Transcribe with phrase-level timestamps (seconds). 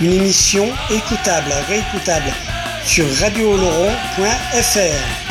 [0.00, 2.32] Une émission écoutable, réécoutable
[2.84, 5.28] sur radiooloron.fr.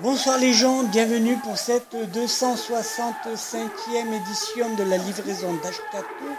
[0.00, 6.36] Bonsoir les gens, bienvenue pour cette 265e édition de la livraison d'Ashkatou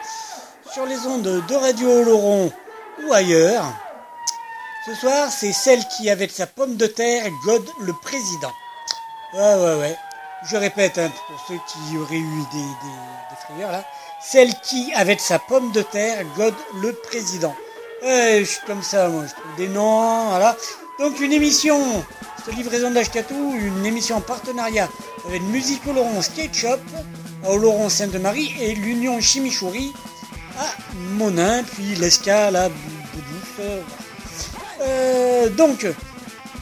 [0.71, 2.53] sur les ondes de Radio Oloron
[3.05, 3.65] ou ailleurs.
[4.85, 8.53] Ce soir, c'est celle qui, avec sa pomme de terre, gode le président.
[9.33, 9.97] Ouais, ouais, ouais.
[10.45, 12.65] Je répète, hein, pour ceux qui auraient eu des,
[13.45, 13.85] frayeurs là.
[14.21, 17.55] Celle qui, avec sa pomme de terre, gode le président.
[18.03, 19.23] Ouais, je suis comme ça, moi.
[19.25, 20.55] Je trouve des noms, voilà.
[20.99, 22.03] Donc, une émission,
[22.45, 24.89] cette livraison d'Ashkatou, une émission en partenariat
[25.27, 26.79] avec Musique Oloron Skate Shop,
[27.45, 29.93] à Oloron Sainte-Marie et l'Union Chimichouri
[30.59, 30.65] à
[31.15, 33.83] Monin, puis l'Esca, la Boudouce.
[34.81, 35.85] Euh, donc,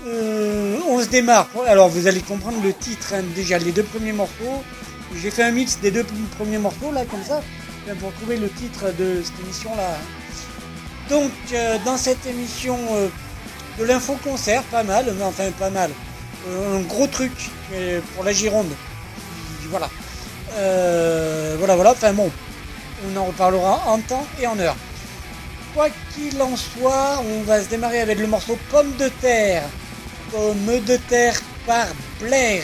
[0.06, 1.48] euh, on se démarre.
[1.68, 4.64] Alors, vous allez comprendre le titre, hein, déjà les deux premiers morceaux.
[5.16, 6.06] J'ai fait un mix des deux
[6.38, 7.42] premiers morceaux, là, comme ça,
[7.90, 9.98] hein, pour trouver le titre de cette émission-là.
[11.10, 13.10] Donc, euh, dans cette émission, euh,
[13.78, 15.92] de l'info-concert, pas mal, mais enfin, pas mal.
[16.48, 17.32] Euh, un gros truc
[17.74, 18.72] euh, pour la Gironde.
[19.70, 19.90] Voilà.
[20.56, 21.92] Euh, voilà, voilà.
[21.92, 22.30] Enfin, bon,
[23.08, 24.76] on en reparlera en temps et en heure.
[25.74, 29.64] Quoi qu'il en soit, on va se démarrer avec le morceau Pomme de terre.
[30.32, 31.38] Pomme de terre
[31.68, 31.88] par
[32.22, 32.64] Blair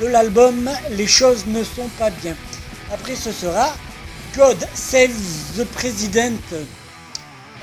[0.00, 2.34] de l'album Les choses ne sont pas bien.
[2.92, 3.72] Après, ce sera
[4.36, 5.14] God Save
[5.56, 6.36] the President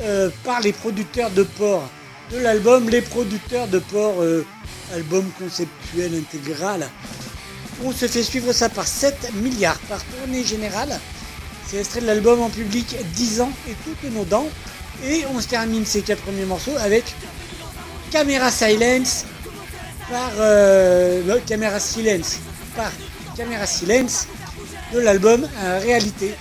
[0.01, 1.89] euh, par les producteurs de porc
[2.31, 4.45] de l'album Les producteurs de porc, euh,
[4.93, 6.87] album conceptuel intégral.
[7.83, 10.97] On se fait suivre ça par 7 milliards par tournée générale.
[11.67, 14.47] C'est extrait de l'album en public 10 ans et toutes nos dents.
[15.03, 17.03] Et on se termine ces quatre premiers morceaux avec
[18.09, 19.25] Camera Silence
[20.09, 22.39] par euh, non, Camera Silence
[22.75, 22.91] par
[23.35, 24.27] Camera Silence
[24.93, 26.33] de l'album euh, Réalité.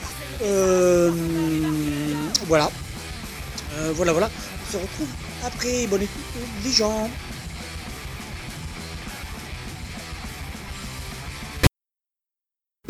[0.42, 1.10] Euh,
[2.46, 2.70] voilà.
[3.94, 4.30] Voilà, voilà.
[4.68, 5.08] On se retrouve
[5.44, 5.86] après.
[5.86, 6.22] Bonne écoute,
[6.64, 7.08] les gens.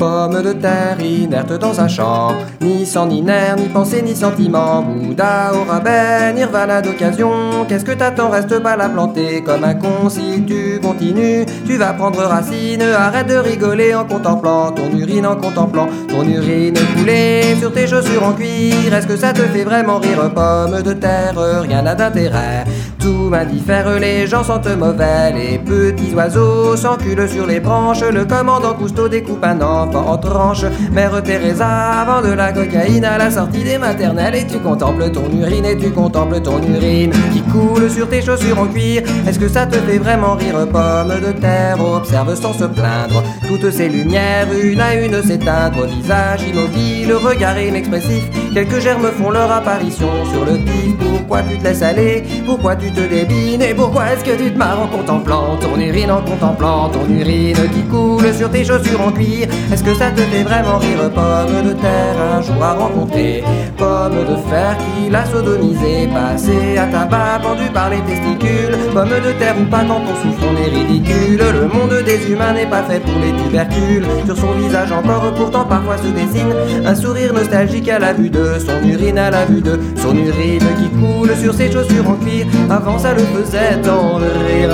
[0.03, 4.83] Pomme de terre inerte dans un champ, ni sang ni nerf, ni pensée ni sentiment.
[4.83, 7.65] Bouddha au rabais, nirvana d'occasion.
[7.69, 10.11] Qu'est-ce que t'attends, reste pas la planter comme un con.
[10.11, 12.83] Si tu continues, tu vas prendre racine.
[12.83, 18.25] Arrête de rigoler en contemplant ton urine, en contemplant ton urine couler sur tes chaussures
[18.25, 18.93] en cuir.
[18.93, 22.65] Est-ce que ça te fait vraiment rire, pomme de terre Rien n'a d'intérêt.
[22.99, 28.03] Tout m'indiffère, les gens sentent mauvais, les petits oiseaux s'enculent sur les branches.
[28.03, 30.65] Le commandant Cousteau découpe un enfant en tranches.
[30.93, 34.35] Mère Teresa vend de la cocaïne à la sortie des maternelles.
[34.35, 38.59] Et tu contemples ton urine, et tu contemples ton urine qui coule sur tes chaussures
[38.59, 39.03] en cuir.
[39.27, 41.77] Est-ce que ça te fait vraiment rire, pomme de terre?
[41.81, 45.87] Observe sans se plaindre toutes ces lumières, une à une s'éteindre.
[45.87, 48.25] Visage immobile, regard inexpressif.
[48.55, 51.12] Quelques germes font leur apparition sur le pif.
[51.33, 52.23] Pourquoi tu te laisses aller?
[52.45, 53.63] Pourquoi tu te débines?
[53.63, 57.57] Et pourquoi est-ce que tu te marres en contemplant ton urine, en contemplant ton urine
[57.73, 59.49] qui coule sur tes chaussures en cuir?
[59.73, 63.43] Est-ce que ça te fait vraiment rire, pomme de terre Un jour à rencontrer,
[63.79, 68.77] pomme de fer qui l'a sodomisé, passé à tabac, pendu par les testicules.
[68.93, 71.41] Pomme de terre ou pas quand on souffre, on est ridicule.
[71.41, 74.05] Le monde des humains n'est pas fait pour les tubercules.
[74.27, 76.53] Sur son visage encore, pourtant parfois se dessine
[76.85, 80.69] un sourire nostalgique à la vue de son urine, à la vue de son urine
[80.79, 82.47] qui coule sur ses chaussures en cuir.
[82.71, 84.71] Avant ça le faisait tant rire.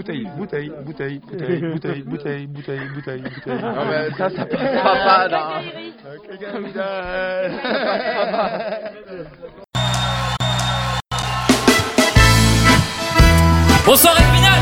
[0.06, 3.60] bouteille, bouteille, bouteille, bouteille, bouteille, bouteille, bouteille, bouteille, bouteille.
[3.60, 5.60] Non mais ça, ça passera pas dans...
[13.84, 14.60] Bonsoir Épinal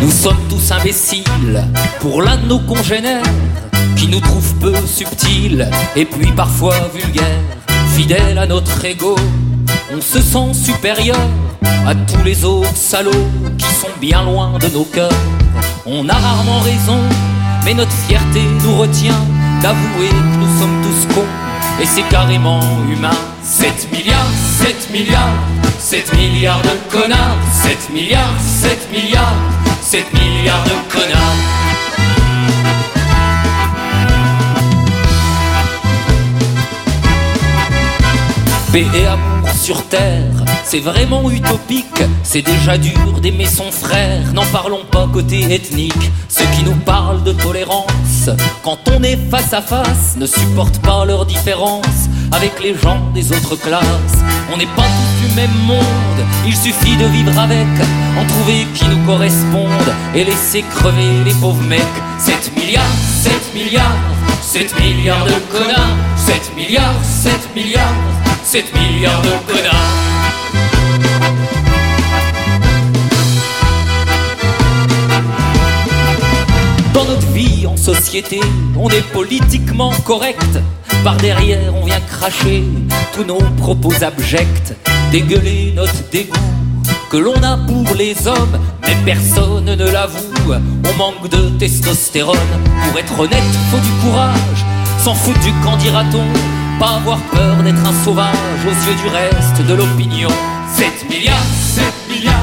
[0.00, 1.64] Nous sommes tous imbéciles
[2.00, 3.22] pour l'un de nos congénères
[4.02, 7.38] qui nous trouve peu subtils et puis parfois vulgaires,
[7.94, 9.14] fidèles à notre ego.
[9.94, 11.20] On se sent supérieur
[11.86, 15.22] à tous les autres salauds qui sont bien loin de nos cœurs.
[15.86, 16.98] On a rarement raison,
[17.64, 19.24] mais notre fierté nous retient
[19.62, 22.60] d'avouer que nous sommes tous cons et c'est carrément
[22.92, 23.16] humain.
[23.44, 25.38] 7 milliards, 7 milliards,
[25.78, 29.36] 7 milliards de connards, 7 milliards, 7 milliards,
[29.80, 31.61] 7 milliards de connards.
[38.72, 40.32] Paix et amour sur terre,
[40.64, 46.46] c'est vraiment utopique, c'est déjà dur d'aimer son frère, n'en parlons pas côté ethnique, ceux
[46.56, 48.30] qui nous parlent de tolérance,
[48.62, 53.30] quand on est face à face, ne supportent pas leurs différences avec les gens des
[53.32, 54.18] autres classes.
[54.52, 57.68] On n'est pas tous du même monde, il suffit de vivre avec,
[58.18, 61.82] en trouver qui nous correspondent et laisser crever les pauvres mecs.
[62.18, 62.82] 7 milliards,
[63.22, 63.96] 7 milliards,
[64.40, 67.94] 7 milliards de connards, 7 milliards, 7 milliards,
[68.44, 69.74] 7 milliards de connards.
[76.92, 78.40] Dans notre vie en société,
[78.76, 80.58] on est politiquement correct.
[81.04, 82.64] Par derrière, on vient cracher
[83.14, 84.74] tous nos propos abjects,
[85.10, 86.36] dégueuler notre dégoût
[87.10, 90.54] que l'on a pour les hommes, mais personne ne l'avoue.
[90.88, 92.38] On manque de testostérone.
[92.88, 94.64] Pour être honnête, faut du courage.
[94.98, 96.61] S'en foutre du qu'en dira-t-on.
[96.78, 98.34] Pas avoir peur d'être un sauvage
[98.66, 100.28] aux yeux du reste de l'opinion.
[100.74, 101.36] 7 milliards,
[101.74, 102.34] 7 milliards,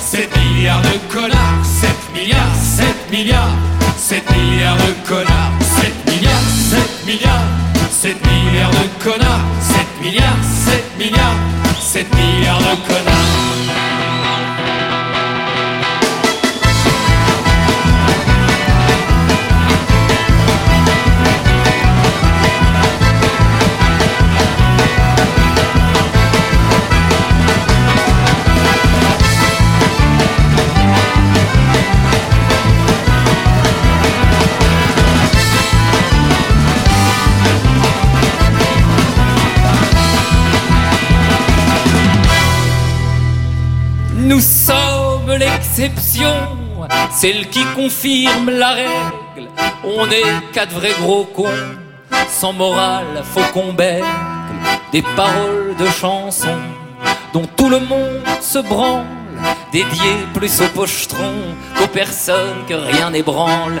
[0.00, 1.64] 7 milliards de connards.
[1.64, 3.56] 7 milliards, 7 milliards,
[3.96, 5.52] 7 milliards de connards.
[5.80, 6.32] 7 milliards,
[6.70, 7.44] 7 milliards,
[7.90, 9.44] 7 milliards de connards.
[9.62, 11.36] 7 milliards, 7 milliards,
[11.80, 13.97] 7 milliards de connards.
[44.28, 46.34] Nous sommes l'exception,
[47.10, 49.48] celle qui confirme la règle.
[49.82, 51.46] On est quatre vrais gros cons,
[52.28, 53.72] sans morale, faut qu'on.
[54.92, 56.60] Des paroles de chansons
[57.32, 59.06] dont tout le monde se branle,
[59.72, 63.80] dédiées plus aux pochetrons qu'aux personnes que rien n'ébranle.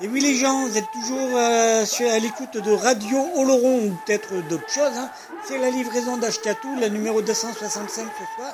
[0.00, 4.32] Et oui les gens, vous êtes toujours euh, à l'écoute de Radio Oloron ou peut-être
[4.48, 4.96] d'autres choses.
[4.96, 5.10] hein.
[5.44, 8.52] C'est la livraison d'Ashkatou, la numéro 265 ce soir.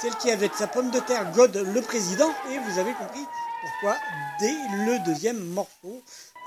[0.00, 2.30] Celle qui avec sa pomme de terre God le président.
[2.50, 3.24] Et vous avez compris
[3.60, 3.96] pourquoi
[4.40, 4.54] dès
[4.86, 6.02] le deuxième morceau.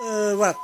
[0.08, 0.56] Euh, voilà.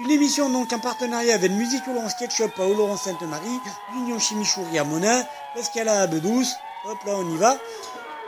[0.00, 3.60] Une émission donc en partenariat avec Musique Oloron Sketchup à Oloron Sainte-Marie,
[3.94, 6.54] l'Union Chimichouri à Monin, l'Escala à Bedouce.
[6.86, 7.56] Hop là on y va.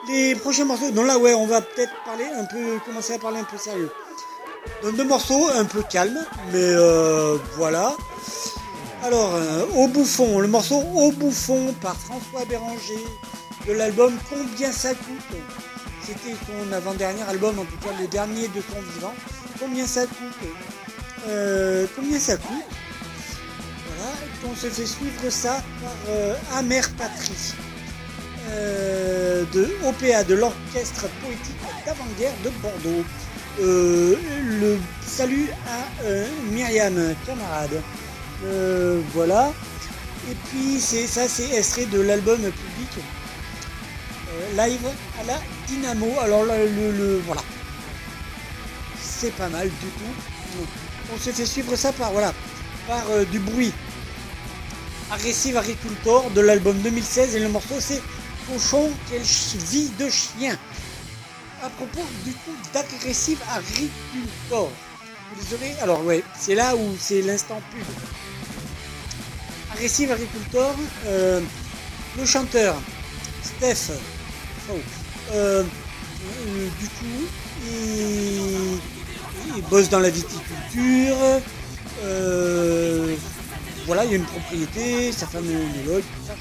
[0.08, 3.40] Les prochains morceaux, non là ouais on va peut-être parler un peu, commencer à parler
[3.40, 3.92] un peu sérieux.
[4.82, 7.94] Donc deux morceaux un peu calmes, mais euh, voilà.
[9.04, 13.04] Alors, euh, Au Bouffon, le morceau Au Bouffon par François Béranger
[13.66, 15.38] de l'album Combien ça coûte?
[16.02, 19.14] C'était son avant-dernier album, en tout cas le dernier de son vivant.
[19.58, 20.48] Combien ça coûte?
[21.28, 22.64] Euh, Combien ça coûte?
[23.86, 24.12] Voilà,
[24.50, 27.54] on se fait suivre ça par Amère Patrie
[29.52, 33.04] de OPA, de l'Orchestre Poétique d'Avant-Guerre de Bordeaux.
[33.58, 34.16] Euh,
[34.60, 37.82] le salut à euh, Myriam, camarade.
[38.44, 39.52] Euh, voilà.
[40.30, 43.04] Et puis c'est ça, c'est extrait de l'album public
[44.56, 44.86] live
[45.20, 46.12] à la Dynamo.
[46.20, 47.42] Alors le, le- voilà,
[49.02, 50.64] c'est pas mal du tout.
[51.14, 52.32] On se fait suivre ça par voilà,
[52.86, 53.72] par du bruit.
[55.10, 58.00] Agressive Agricultor de l'album 2016 et le morceau c'est
[58.46, 60.56] Cochon quelle vie de chien
[61.62, 63.38] à propos du coup d'agressive
[65.38, 65.74] les aurez.
[65.82, 67.84] Alors ouais, c'est là où c'est l'instant pub.
[69.72, 70.74] Agressive agricultor,
[71.06, 71.40] euh,
[72.18, 72.76] le chanteur
[73.42, 73.92] Steph,
[74.70, 74.74] euh,
[75.32, 75.64] euh,
[76.80, 77.26] du coup,
[77.66, 81.16] il, bosse dans la viticulture.
[82.02, 83.14] euh,
[83.86, 86.34] voilà, il y a une propriété, sa femme est œnologue, tout ça.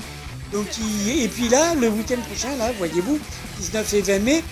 [0.52, 3.20] Donc, il- et puis là, le week-end prochain, là, voyez-vous,
[3.60, 4.44] 19 et 20 mai,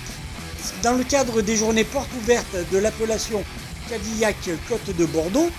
[0.83, 3.43] dans le cadre des journées portes ouvertes de l'appellation
[3.89, 4.35] Cadillac
[4.67, 5.49] Côte de Bordeaux,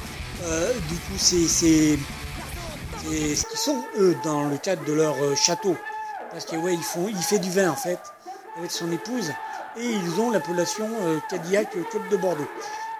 [0.44, 1.96] euh, du coup c'est ce
[3.02, 5.76] qu'ils sont eux dans le cadre de leur euh, château.
[6.30, 7.98] Parce que ouais, ils font, il fait du vin en fait
[8.58, 9.32] avec son épouse
[9.76, 12.48] et ils ont l'appellation euh, Cadillac Côte de Bordeaux.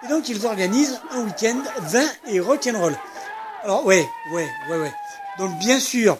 [0.03, 2.95] Et donc ils organisent un week-end vin et rock'n'roll.
[3.63, 4.93] Alors ouais, ouais, ouais, ouais.
[5.37, 6.17] Donc bien sûr,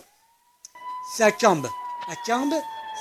[1.15, 1.67] c'est à Cambes.
[2.11, 2.55] À Cambes,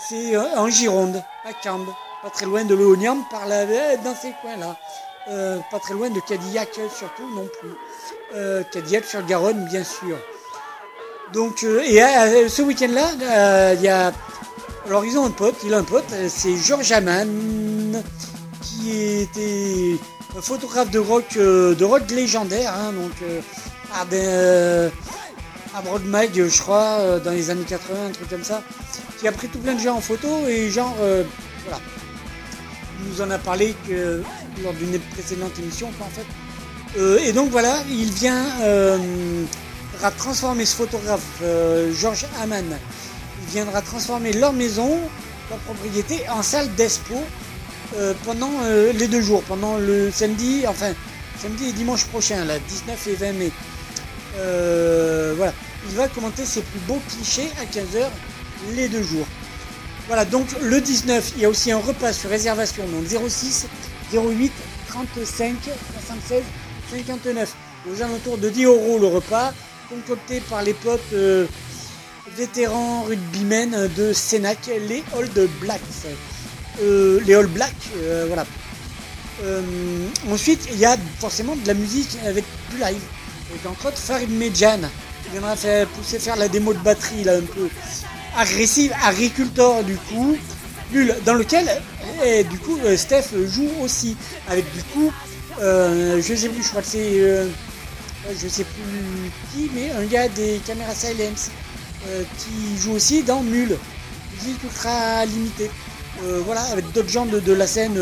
[0.09, 3.65] c'est en Gironde, à Cambes, pas très loin de l'Oignan, par là,
[3.97, 4.77] dans ces coins-là.
[5.31, 7.71] Euh, pas très loin de Cadillac surtout non plus.
[8.35, 10.17] Euh, Cadillac sur Garonne, bien sûr.
[11.35, 14.13] Donc, euh, et ce week-end-là, il y a.
[14.87, 18.03] Alors, ils ont un pote, il a un pote, c'est Georges Amann,
[18.63, 19.99] qui était
[20.37, 23.13] un photographe de rock, de rock légendaire, hein, donc
[23.95, 24.91] à, ben,
[25.75, 28.63] à Broadmag, je crois, dans les années 80, un truc comme ça,
[29.19, 31.83] qui a pris tout plein de gens en photo et genre, voilà.
[33.07, 34.23] Nous en a parlé que,
[34.63, 36.27] lors d'une précédente émission, en fait.
[36.97, 38.99] Euh, et donc voilà, il vient euh,
[40.17, 42.67] transformer ce photographe, euh, Georges Hamann,
[43.43, 44.99] il viendra transformer leur maison,
[45.51, 47.17] leur propriété, en salle d'expo
[48.27, 48.51] pendant
[48.93, 50.93] les deux jours, pendant le samedi, enfin
[51.41, 53.51] samedi et dimanche prochain, là, 19 et 20 mai.
[55.37, 55.55] Voilà,
[55.89, 58.09] il va commenter ses plus beaux clichés à 15h
[58.77, 59.27] les deux jours.
[60.09, 63.67] Voilà, donc le 19, il y a aussi un repas sur réservation, donc 06
[64.11, 64.51] 08
[64.89, 65.55] 35
[66.09, 66.43] 76
[66.91, 67.55] 59.
[67.93, 69.53] Aux alentours de 10 euros le repas,
[69.91, 71.47] concocté par les potes euh,
[72.37, 75.81] vétérans rugbymen de Sénac, les Old Blacks.
[76.81, 78.47] Euh, les All Blacks, euh, voilà.
[80.31, 83.03] Ensuite, il y a forcément de la musique avec du live.
[83.85, 84.81] Autres Farid Medjan.
[85.27, 87.69] Il viendra faire, pousser faire la démo de batterie là un peu
[88.37, 90.37] agressive, agriculteur du coup,
[91.25, 91.69] dans lequel
[92.51, 94.17] du coup euh, Steph joue aussi.
[94.49, 95.13] Avec du coup,
[95.61, 97.47] euh, je sais plus, je crois que c'est euh,
[98.41, 101.51] je sais plus qui, mais un gars des caméras silence
[102.39, 103.77] qui joue aussi dans Mule,
[104.35, 105.71] musique ultra limitée.
[106.45, 107.99] Voilà, avec d'autres gens de, de la scène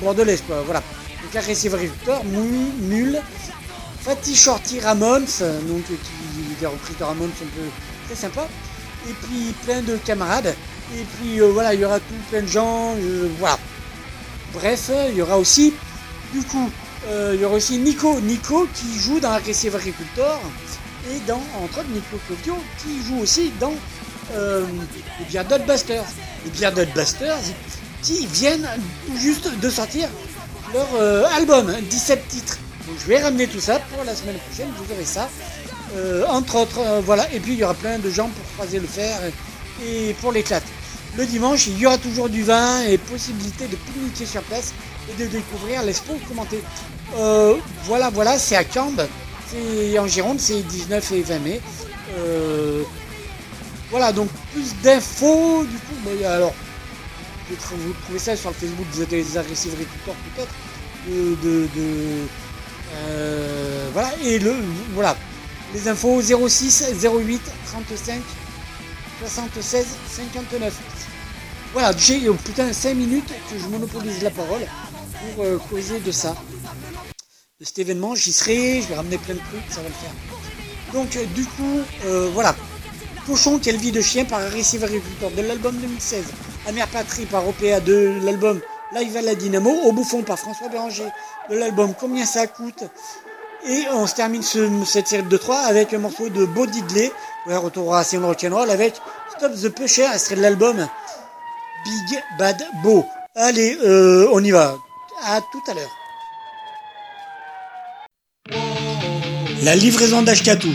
[0.00, 0.62] bordelaise, quoi.
[0.62, 0.82] Voilà.
[1.22, 3.20] Donc agressif agriculteur, Mule,
[4.00, 5.26] Fatih Shorty Ramones,
[5.68, 7.68] donc qui des reprises de Ramones un peu
[8.14, 8.46] sympa,
[9.08, 10.54] et puis plein de camarades.
[10.94, 12.94] Et puis euh, voilà, il y aura tout plein de gens.
[13.38, 13.58] voilà.
[14.54, 15.72] Bref, il y aura aussi,
[16.34, 16.70] du coup,
[17.08, 18.20] euh, il y aura aussi Nico.
[18.20, 20.40] Nico qui joue dans Aggressive Agricultor.
[21.10, 23.74] Et dans, entre autres, Nico Tokyo qui joue aussi dans
[24.34, 24.64] euh,
[25.18, 26.04] les bières Dotbusters.
[26.44, 27.38] Les bières Dotbusters
[28.02, 28.68] qui viennent
[29.16, 30.08] juste de sortir
[30.72, 32.58] leur euh, album, 17 titres.
[32.86, 35.28] Donc je vais ramener tout ça pour la semaine prochaine, vous verrez ça.
[35.94, 37.30] Euh, entre autres, euh, voilà.
[37.32, 39.18] Et puis il y aura plein de gens pour croiser le fer
[39.84, 40.64] et, pour l'éclate.
[41.16, 44.72] Le dimanche, il y aura toujours du vin et possibilité de pique-niquer sur place
[45.10, 46.62] et de découvrir l'expo commentée.
[47.16, 49.06] Euh, voilà, voilà, c'est à Cambes.
[49.50, 51.60] C'est en Gironde, c'est 19 et 20 mai.
[52.16, 52.82] Euh,
[53.90, 56.54] voilà, donc plus d'infos, du coup, bah, alors,
[57.50, 60.54] vous trou- vous trouvez ça sur le Facebook des agressifs agriculteurs peut-être,
[61.42, 61.68] de,
[63.92, 64.54] voilà, et le,
[64.94, 65.14] voilà,
[65.74, 68.20] les infos 06 08 35
[69.20, 70.74] 76 59.
[71.72, 74.62] Voilà, j'ai oh, putain 5 minutes que je monopolise la parole
[75.34, 76.34] pour euh, causer de ça.
[77.60, 80.92] De cet événement, j'y serai, je vais ramener plein de trucs, ça va le faire.
[80.92, 82.54] Donc euh, du coup, euh, voilà.
[83.26, 86.24] Cochon, quelle vie de chien par Agressive Agriculteur de l'album 2016.
[86.66, 88.60] Amère Patrie par OPA de l'album
[88.94, 89.70] Live à la Dynamo.
[89.70, 91.06] Au bouffon par François Béranger
[91.48, 92.84] de l'album Combien ça coûte?
[93.68, 97.12] Et on se termine ce- cette série de 3 avec un morceau de Bo Diddley,
[97.46, 98.94] ouais, retour à Simon Rock'n'Roll avec
[99.36, 100.76] Stop the Pusher, extrait de l'album
[101.84, 103.04] Big Bad Bo.
[103.36, 104.76] Allez, euh, on y va.
[105.24, 105.90] À tout à l'heure.
[109.62, 110.70] La livraison d'Ashkatu.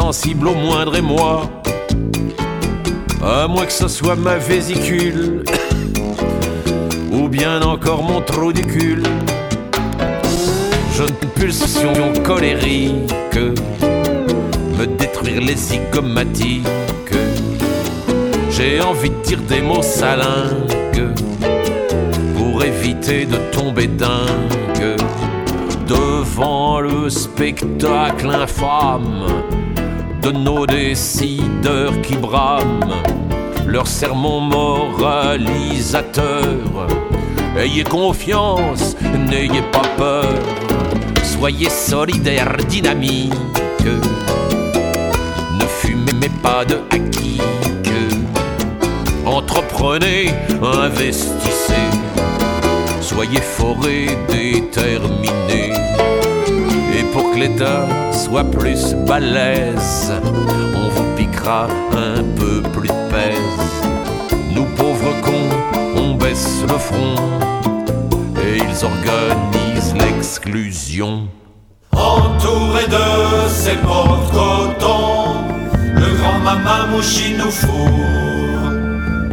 [0.00, 1.50] Sensible au moindre émoi.
[3.20, 5.42] À moins que ce soit ma vésicule,
[7.12, 9.02] ou bien encore mon trou du cul.
[10.94, 13.12] J'ai une pulsion colérique,
[14.78, 17.16] me détruire les zygomatiques.
[18.50, 21.12] J'ai envie de dire des mots salingues,
[22.36, 24.96] pour éviter de tomber dingue
[25.88, 29.47] devant le spectacle infâme
[30.22, 33.02] de nos décideurs qui brament
[33.66, 36.26] leur sermon moralisateur.
[37.56, 38.96] Ayez confiance,
[39.28, 40.34] n'ayez pas peur,
[41.22, 43.34] soyez solidaires, dynamiques.
[45.58, 47.40] Ne fumez pas de acquis,
[49.26, 51.88] entreprenez, investissez
[53.18, 55.72] soyez forés déterminés.
[57.12, 60.12] Pour que l'État soit plus balèze,
[60.76, 63.68] on vous piquera un peu plus de pèse.
[64.54, 65.48] Nous pauvres cons,
[65.96, 67.14] on baisse le front
[68.36, 71.28] et ils organisent l'exclusion.
[71.92, 75.44] Entouré de ses de coton,
[75.94, 78.70] le grand mamamouchi nous fourre.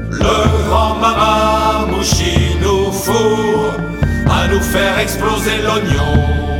[0.09, 3.73] Le grand mamamouchi nous fourre
[4.29, 6.54] à nous faire exploser l'oignon.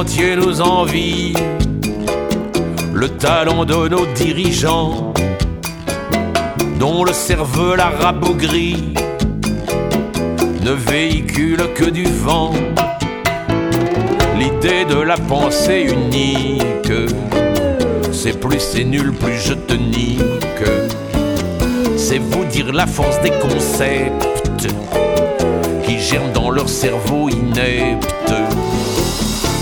[0.00, 1.34] Entier nous.
[2.94, 5.12] Le talent de nos dirigeants,
[6.78, 8.94] dont le cerveau la rabougrie,
[10.62, 12.54] ne véhicule que du vent.
[14.38, 16.94] L'idée de la pensée unique,
[18.10, 20.70] c'est plus c'est nul, plus je te nique.
[21.98, 24.66] C'est vous dire la force des concepts
[25.84, 28.32] qui germent dans leur cerveau inepte.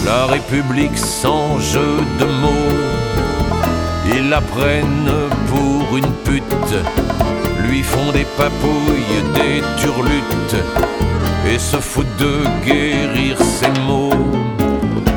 [0.09, 2.73] La République sans jeu de mots,
[4.07, 5.13] ils la prennent
[5.49, 6.77] pour une pute,
[7.63, 10.65] lui font des papouilles, des turlutes,
[11.47, 14.25] et se foutent de guérir ses mots.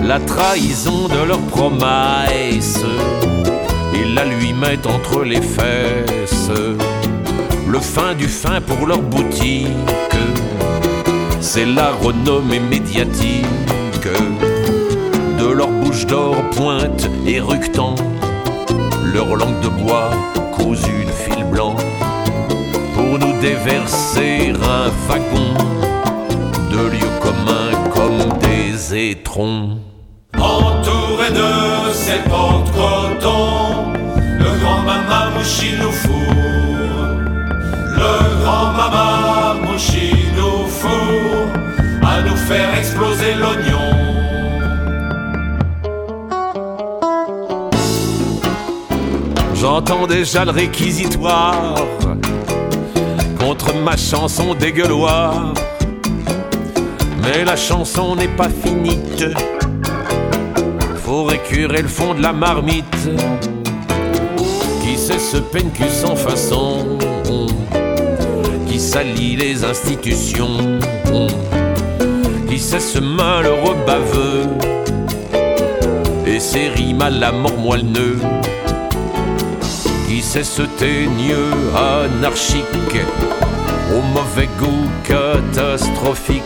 [0.04, 2.84] La trahison de leurs promesses,
[3.94, 6.52] ils la lui mettent entre les fesses.
[7.66, 9.70] Le fin du fin pour leur boutique,
[11.40, 13.46] c'est la renommée médiatique
[15.92, 17.96] bouche d'or pointe éructant,
[19.14, 20.10] leur langue de bois
[20.54, 21.76] cousue de fil blanc,
[22.94, 25.54] pour nous déverser un wagon
[26.72, 29.80] de lieux communs comme des étrons.
[30.38, 32.51] Entouré de ses porte-coton,
[49.84, 51.74] J'entends déjà le réquisitoire
[53.40, 55.56] contre ma chanson dégueuloire.
[57.24, 59.26] Mais la chanson n'est pas finite.
[61.04, 63.10] Faut récurer le fond de la marmite.
[64.84, 67.00] Qui sait se peine cul sans façon?
[68.68, 70.80] Qui salit les institutions?
[72.48, 74.48] Qui sait ce malheureux baveux?
[76.28, 78.20] Et ses rimes à la mort moelleux
[80.32, 82.64] sait ce teigneux anarchique
[83.94, 86.42] au mauvais goût catastrophique,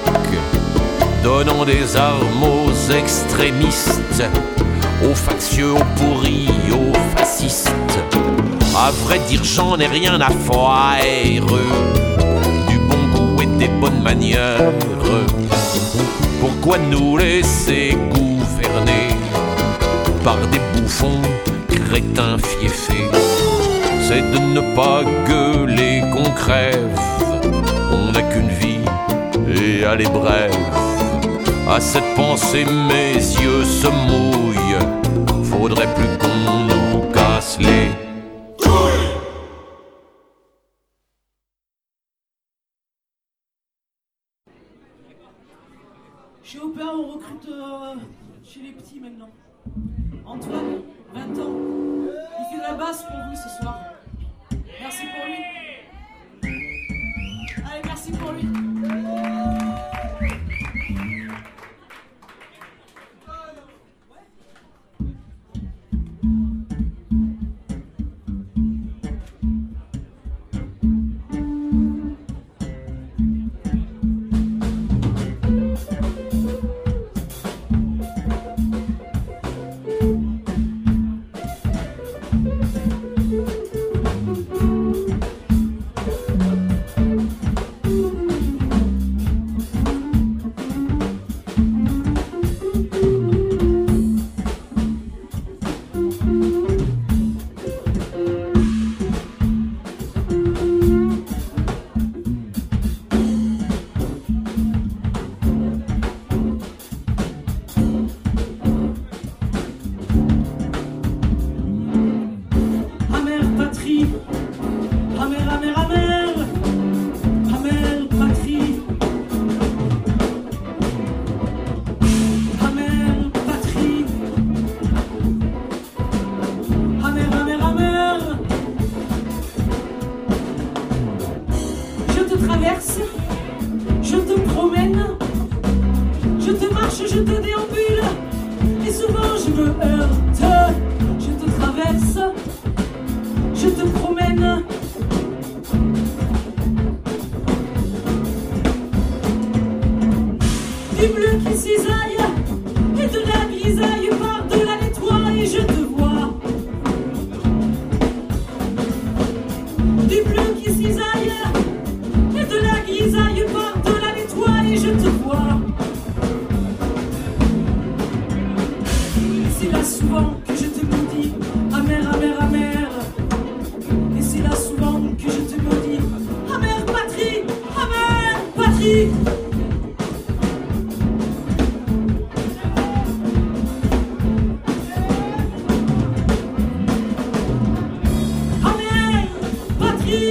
[1.24, 4.24] donnant des armes aux extrémistes,
[5.08, 7.70] aux factieux, aux pourris, aux fascistes.
[8.76, 11.46] À vrai dire, j'en ai rien à faire
[12.68, 14.72] du bon goût et des bonnes manières.
[16.42, 19.10] Pourquoi nous laisser gouverner
[20.24, 21.22] par des bouffons
[21.70, 23.55] crétins fiefés
[24.08, 26.96] c'est de ne pas gueuler qu'on crève.
[27.92, 28.86] On n'a qu'une vie
[29.48, 30.54] et elle est brève.
[31.68, 34.86] À cette pensée, mes yeux se mouillent.
[35.44, 36.38] Faudrait plus qu'on
[36.70, 37.90] nous casse les
[46.44, 47.96] Chez Opéra, on recrute euh,
[48.44, 49.30] chez les petits maintenant.
[50.28, 51.56] Antoine, 20 ans.
[52.40, 53.95] Il fait de la basse pour vous ce soir.
[54.86, 55.42] Merci pour lui.
[57.58, 59.05] Allez, merci pour lui.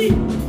[0.09, 0.44] Patrie.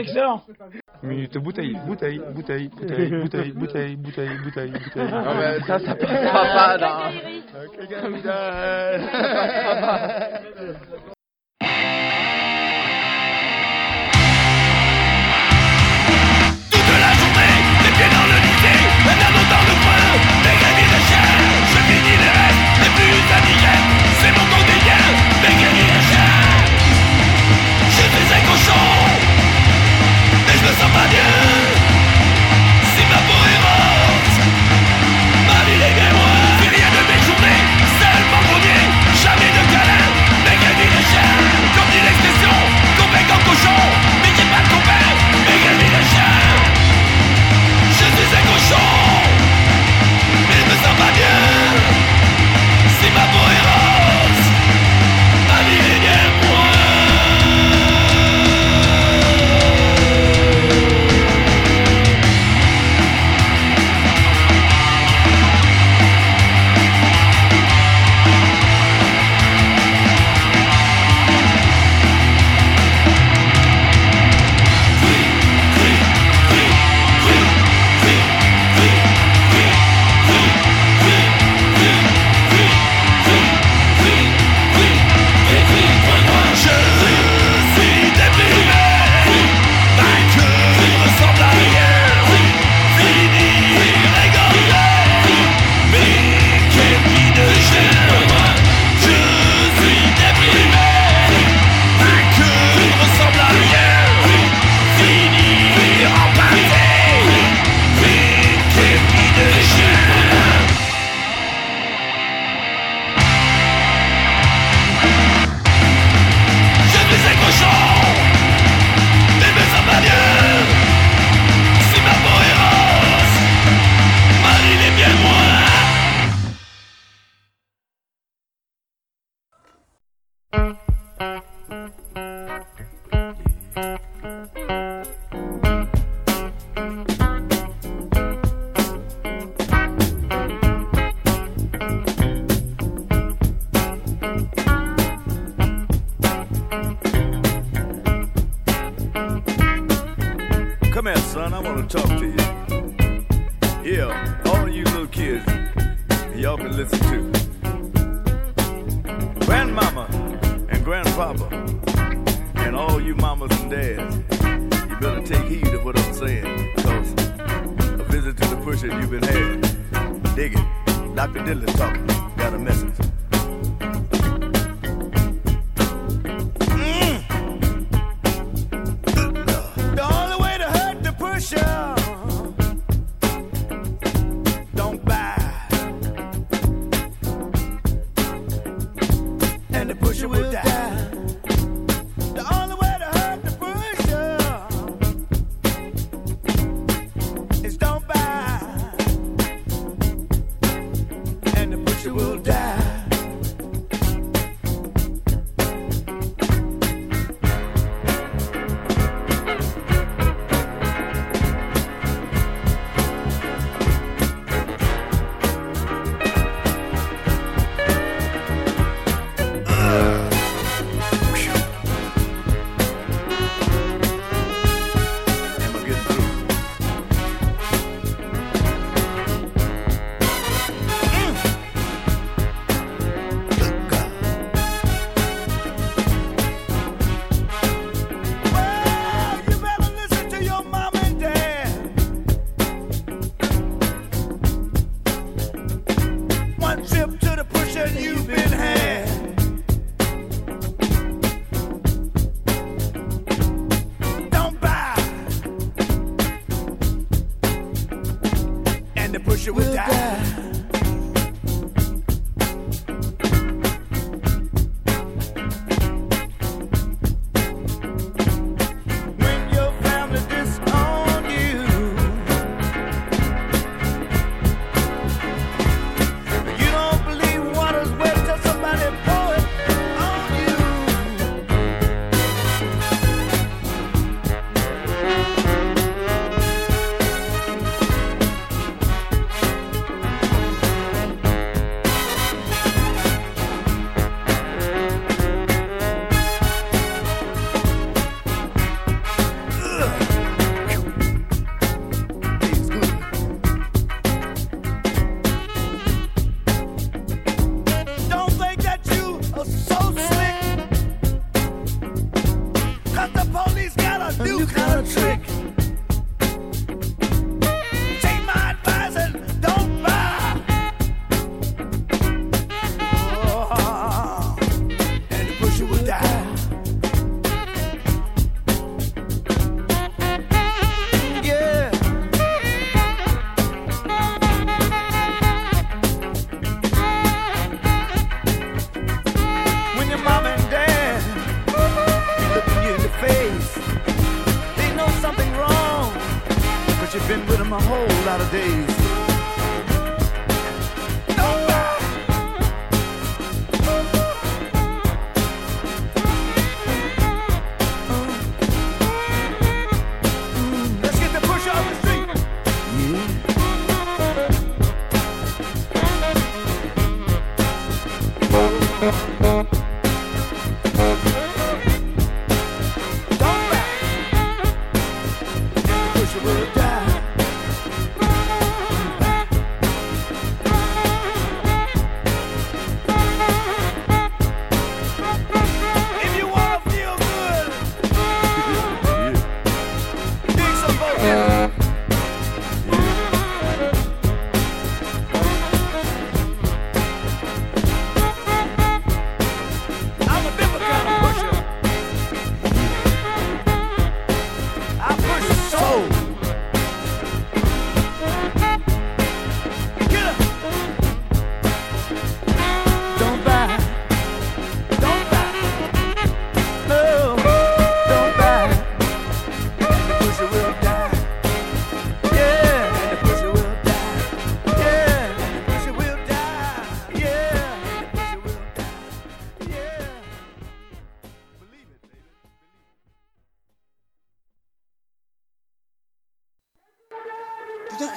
[0.00, 0.42] Excellent.
[1.02, 5.10] Minute bouteille, bouteille, bouteille, bouteille, bouteille, bouteille, bouteille, bouteille, bouteille.
[5.10, 6.78] Non, mais ça, ça passera pas.
[6.86, 7.12] Hein.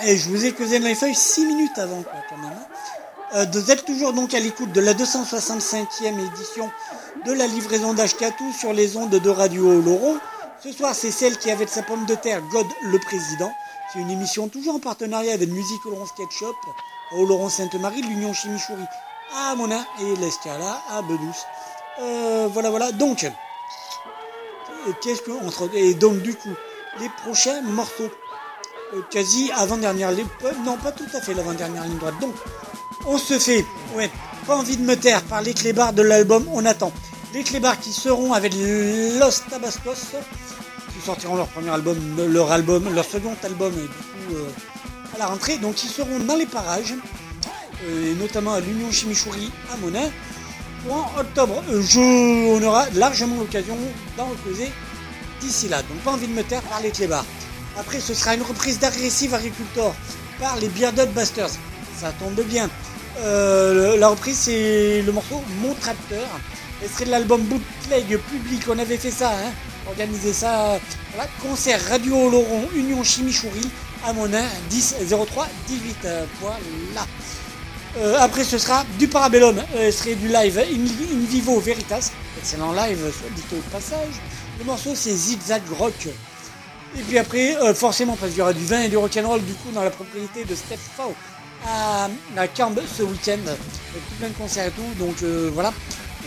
[0.06, 2.51] et je vous ai causé dans les feuilles 6 minutes avant, quoi, quand même.
[2.51, 2.66] hein.
[3.36, 6.70] Euh, vous êtes toujours donc à l'écoute de la 265e édition
[7.26, 10.18] de la livraison d'Ashkatou sur les ondes de Radio Laurent.
[10.64, 13.51] Ce soir, c'est celle qui avait de sa pomme de terre, God le Président.
[13.91, 16.56] C'est une émission toujours en partenariat avec Musique Laurent Sketch Shop,
[17.14, 18.86] au Laurent Sainte-Marie, l'Union Chimichouri
[19.36, 21.45] à Mona et l'Escala à Bedouce.
[22.01, 22.91] Euh, voilà, voilà.
[22.91, 26.54] Donc, euh, qu'est-ce que entre et donc du coup,
[26.99, 28.10] les prochains morceaux
[29.09, 30.27] quasi avant-dernière ligne.
[30.45, 32.15] euh, Non, pas tout à fait l'avant-dernière ligne droite.
[32.21, 32.33] Donc,
[33.05, 33.65] on se fait,
[33.95, 34.09] ouais,
[34.47, 36.91] pas envie de me taire par les clébards de l'album, on attend.
[37.33, 39.93] Les clébards qui seront avec Los Tabascos,
[40.93, 41.97] qui sortiront leur premier album,
[42.31, 45.57] leur album, leur second album, euh, du coup, euh, à la rentrée.
[45.57, 46.93] Donc, ils seront dans les parages,
[47.85, 50.09] euh, et notamment à l'Union Chimichouri à Monin.
[50.89, 51.81] En octobre, Euh,
[52.59, 53.77] on aura largement l'occasion
[54.17, 54.69] d'en reposer
[55.39, 55.77] d'ici là.
[55.81, 57.25] Donc, pas envie de me taire par les clébards.
[57.78, 59.95] Après, ce sera une reprise d'Aggressive Agricultor
[60.39, 61.49] par les Bearded Busters.
[61.99, 62.69] Ça tombe bien.
[63.19, 66.28] Euh, la reprise, c'est le morceau Mon Tracteur.
[66.84, 68.63] Et serait de l'album Bootleg Public.
[68.69, 69.51] On avait fait ça, hein.
[69.88, 70.80] Organisé ça.
[71.13, 71.30] Voilà.
[71.41, 73.69] Concert Radio Laurent Union Chimichouri
[74.05, 75.95] à Monin 10 03 18.
[76.05, 77.07] Euh, voilà.
[77.97, 79.57] Euh, après, ce sera du Parabellum.
[79.76, 82.11] Euh, ce serait du live in, in vivo Veritas.
[82.38, 84.15] Excellent live, soit dit au passage.
[84.59, 86.09] Le morceau, c'est Zigzag Rock.
[86.97, 89.53] Et puis après, euh, forcément, parce qu'il y aura du vin et du rock'n'roll du
[89.53, 91.13] coup dans la propriété de Steph Fau
[91.65, 92.05] à,
[92.37, 93.39] à ce week-end.
[93.47, 95.73] Avec tout plein de concerts et tout, donc euh, voilà.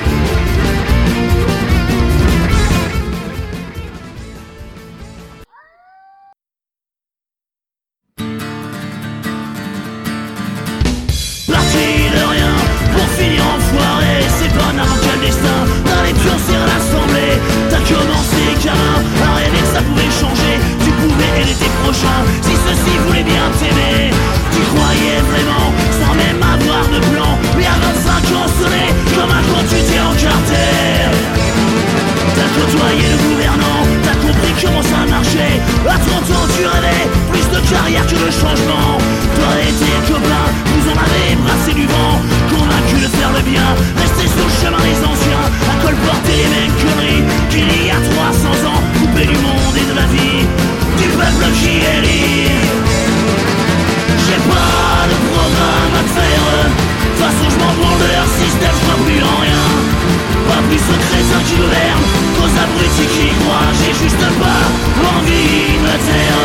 [34.64, 35.60] commence à marcher.
[35.84, 38.96] À 30 ans tu rêvais Plus de carrière que de changement.
[39.36, 42.16] Toi et tes copains Vous en avez brassé du vent.
[42.48, 43.68] Convaincu de faire le bien
[44.00, 45.46] Rester sur le chemin des anciens.
[45.68, 48.82] À colporter les mêmes conneries Qu'il y a 300 ans.
[48.98, 50.42] Coupé du monde et de la vie
[50.98, 52.02] Du peuple qui est
[54.24, 56.44] J'ai pas de programme à te faire.
[56.44, 56.68] De
[57.04, 59.73] toute façon je m'en de leur système Je crois plus en rien
[60.68, 62.04] plus ce trésor d'une verme
[62.36, 63.70] qu'aux abrutis qui croient.
[63.80, 64.64] J'ai juste pas
[65.16, 66.42] envie de taire.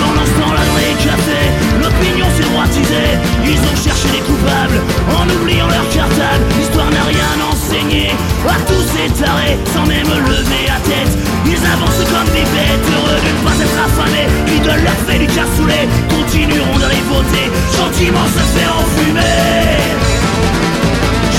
[0.00, 1.48] Pendant ce temps-là, dans les cafés,
[1.80, 3.12] l'opinion s'est droitisée.
[3.44, 4.80] Ils ont cherché les coupables
[5.18, 6.44] en oubliant leur cartable.
[6.58, 8.10] L'histoire n'a rien enseigné
[8.46, 11.12] à tous ces tarés sans même lever la tête.
[11.46, 14.28] Ils avancent comme des bêtes, heureux de ne pas être affamés.
[14.46, 17.46] Ils de leur fait du cassoulet continueront d'aller voter,
[17.76, 19.78] gentiment se faire enfumer.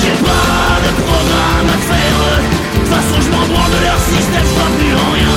[0.01, 1.49] J'ai pas de programme.
[1.60, 5.36] De toute façon je m'en branle de leur système, je vois plus en rien.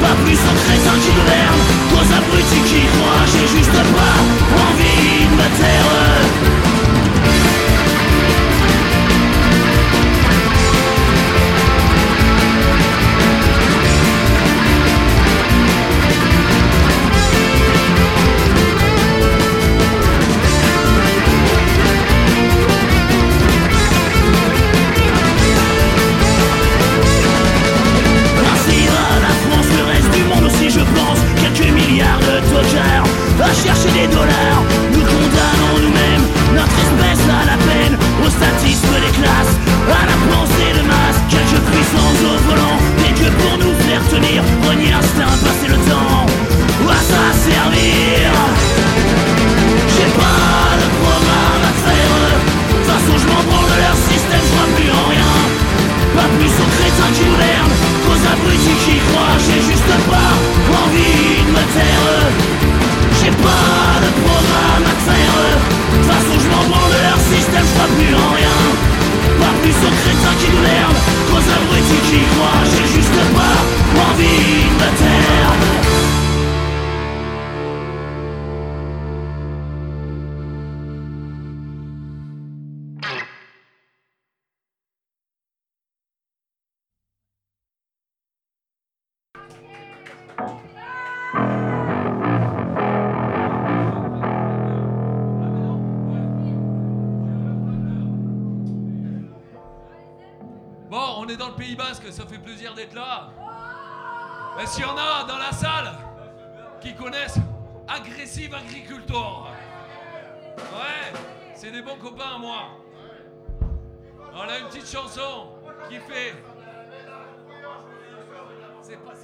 [0.00, 3.26] Pas plus en crétin qui gouverne Qu'aux abrutis qui croient.
[3.26, 4.16] J'ai juste pas
[4.70, 6.71] envie de me taire.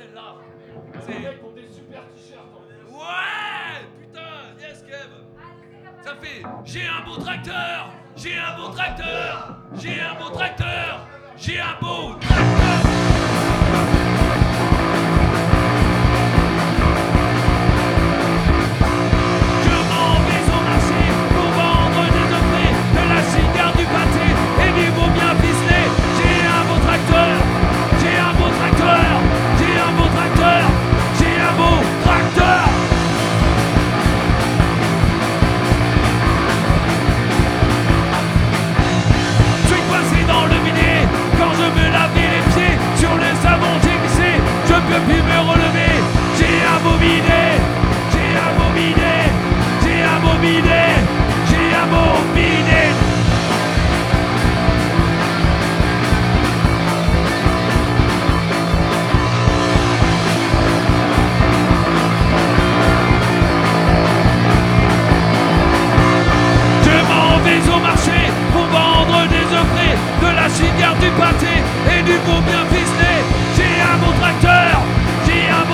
[0.09, 0.35] Celle-là.
[1.01, 1.13] C'est.
[1.13, 2.47] des super t-shirts.
[2.91, 5.11] Ouais, putain, yes Kev.
[6.03, 6.43] Ça fait.
[6.65, 7.91] J'ai un beau tracteur.
[8.17, 9.57] J'ai un beau tracteur.
[9.75, 11.07] J'ai un beau tracteur.
[11.37, 12.15] J'ai un beau
[45.11, 45.89] il me relevé.
[46.39, 47.45] J'ai abominé,
[48.13, 49.15] j'ai abominé,
[49.83, 50.83] j'ai abominé,
[51.49, 52.83] j'ai abominé.
[66.85, 68.21] Je m'en vais au marché
[68.53, 69.75] pour vendre des œufs
[70.23, 71.55] de la cigarette, du pâté
[71.97, 73.15] et du bon bien ficelé.
[73.57, 74.88] J'ai un bon tracteur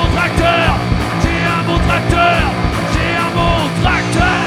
[0.05, 0.74] j'ai un beau tracteur,
[1.22, 2.42] j'ai un beau tracteur,
[2.92, 4.46] j'ai un beau tracteur.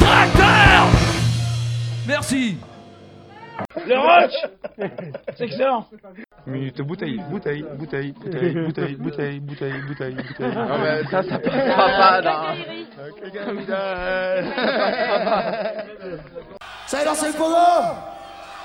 [0.00, 0.80] Tracteur.
[2.06, 2.58] Merci.
[3.86, 4.30] Le rock
[5.36, 5.86] C'est excellent.
[6.46, 10.54] Minute bouteille, bouteille, bouteille, bouteille, bouteille, bouteille, bouteille, bouteille, bouteille.
[10.54, 12.54] Non, mais ça, ça passera pas dans.
[16.86, 17.56] Ça a lancé le pogo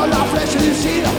[0.00, 1.17] Olha a flecha de Cira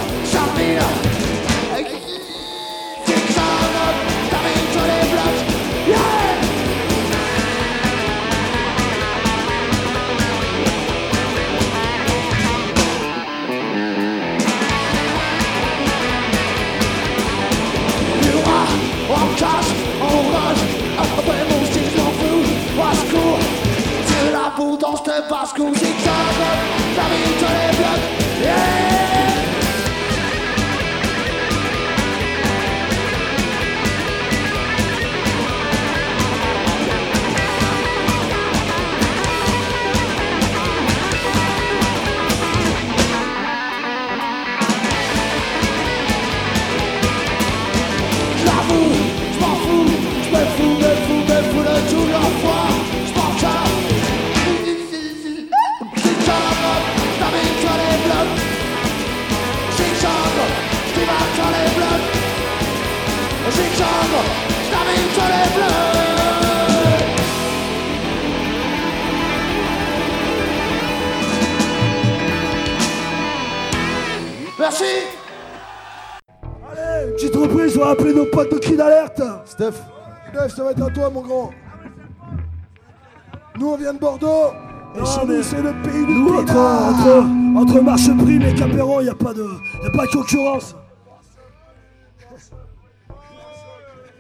[74.60, 74.84] Merci.
[76.72, 79.22] Allez, petite reprise, on va appeler nos potes de cri d'alerte.
[79.46, 79.74] Steph.
[80.34, 81.52] Steph, ça va être à toi, mon grand.
[83.58, 84.52] Nous, on vient de Bordeaux.
[84.96, 87.26] Et chez nous, c'est le pays du nous, entre, entre,
[87.62, 89.48] entre Marche Prime et Capéron, il n'y a, pas de-
[89.84, 90.76] y a pas de concurrence.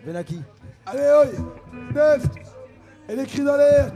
[0.06, 0.40] Benaki.
[0.92, 1.38] Allez,
[1.92, 2.24] Steph
[3.10, 3.96] Et les cris d'alerte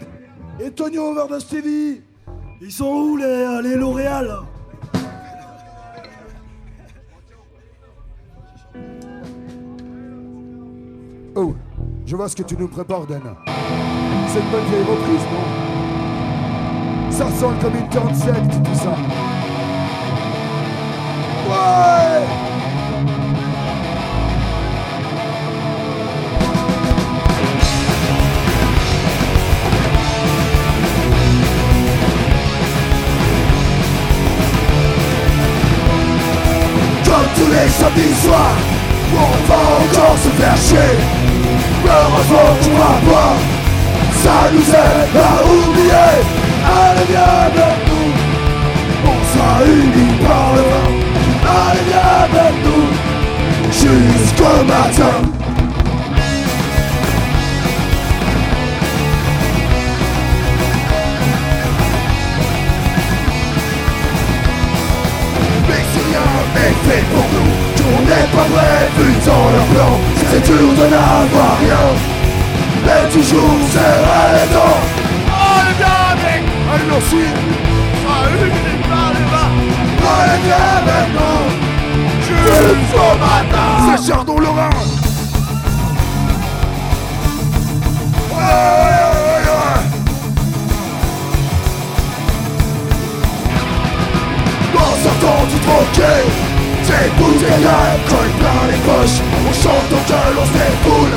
[0.60, 2.02] Et Tony Over de Stevie.
[2.62, 4.32] Ils sont où les, les L'Oréal
[11.36, 11.56] Oh,
[12.06, 13.22] je vois ce que tu nous prépares, Dan.
[14.28, 17.12] C'est une bonne vieille reprise, non?
[17.12, 18.96] Ça ressemble comme une corne secte, tout ça?
[21.50, 22.53] Ouais
[37.64, 38.58] les samedis soirs,
[39.16, 40.94] on va encore se faire chier.
[41.86, 43.40] Heureusement qu'on va boire,
[44.24, 46.14] ça nous aide à oublier.
[46.82, 48.12] Allez viens avec nous,
[49.12, 50.90] on sera unis par le vin.
[51.64, 52.88] Allez viens avec nous,
[53.72, 55.43] jusqu'au matin.
[68.24, 70.00] N'est pas prévu dans leur plan.
[70.32, 71.86] C'est dur de n'avoir rien,
[72.86, 74.82] mais toujours serrer les dents.
[75.30, 77.24] Allez viens avec, allez merci,
[78.08, 78.52] allez
[78.90, 79.50] par les bas.
[80.16, 81.44] Allez viens avec nous,
[82.22, 83.70] jusqu'au matin.
[83.98, 84.70] C'est Chardon Lorrain
[88.32, 89.82] Ouais, ouais, ouais, ouais.
[94.76, 96.43] En sortant du troquet
[96.94, 99.20] Des bouteilles d'alcool plein les poches
[99.50, 101.16] On chante que l'on se défoule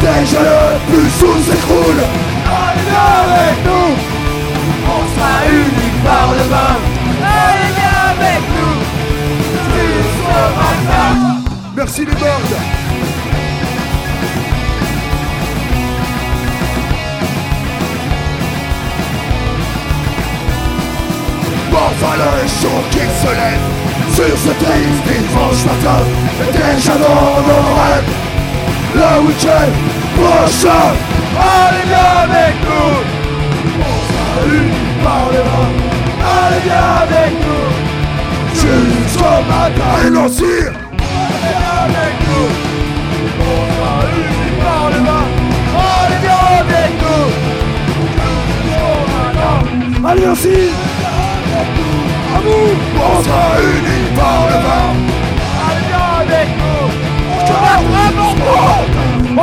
[0.00, 2.02] Déjà le plus sous s'écroule.
[2.46, 3.90] Allez avec nous
[4.86, 6.74] On sera unis par le vin.
[7.22, 8.78] Allez avec nous
[9.74, 11.08] Jusqu'au matin.
[11.76, 12.40] Merci les bords
[21.70, 26.02] Enfin le jour qui se lève Sur ce triste dimanche matin
[26.42, 28.10] Et déjà dans nos rêves
[28.96, 29.70] Le week-end
[30.16, 30.88] prochain.
[31.38, 32.94] Allez viens avec nous.
[33.78, 35.44] On sera unis par les
[36.34, 37.68] Allez viens avec nous.
[38.54, 39.88] Jusqu'au matin.
[40.00, 42.48] Allez Nancy Allez viens avec nous.
[43.38, 45.02] On sera unis par les
[45.86, 47.26] Allez viens avec nous.
[48.66, 50.10] Jusqu'au matin.
[50.10, 50.26] Allez
[52.44, 52.76] vous.
[53.00, 53.87] On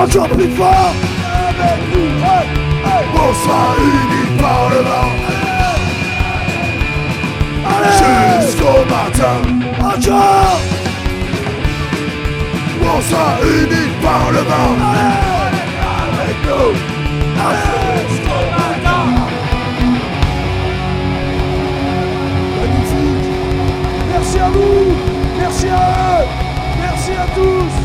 [0.06, 0.94] Encore plus fort
[1.50, 2.46] Avec nous hey,
[2.86, 3.06] hey.
[3.16, 5.10] On sera unis par le vin
[8.40, 9.38] Jusqu'au matin.
[9.80, 10.60] Encore
[12.84, 14.70] On sera unis par le vin
[16.04, 16.72] Avec nous
[18.10, 19.02] Jusqu'au matin.
[24.12, 24.96] Merci à vous.
[25.40, 26.28] Merci à eux.
[26.80, 27.85] Merci à tous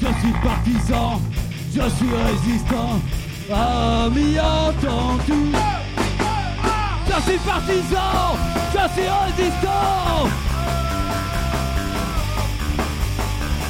[0.00, 1.20] Je suis partisan,
[1.74, 2.98] je suis résistant,
[3.50, 5.52] ami entendu.
[7.06, 8.36] Je suis partisan,
[8.72, 10.28] je suis résistant.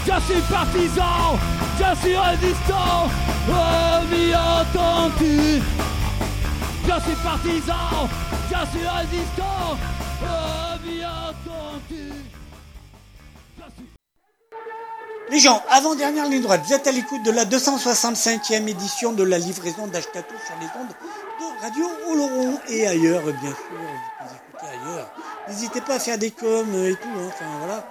[0.04, 1.38] Je suis partisan,
[1.78, 3.08] je suis résistant,
[3.48, 5.62] ami entendu.
[6.84, 8.08] Je suis partisan,
[8.50, 9.78] je suis résistant,
[15.32, 19.38] Les gens, avant-dernière ligne droite, vous êtes à l'écoute de la 265e édition de la
[19.38, 20.88] livraison d'Ashkatou sur les ondes
[21.40, 25.10] de Radio Oloron et ailleurs, bien sûr, vous pouvez écouter ailleurs.
[25.48, 27.86] N'hésitez pas à faire des coms et tout, hein, enfin voilà.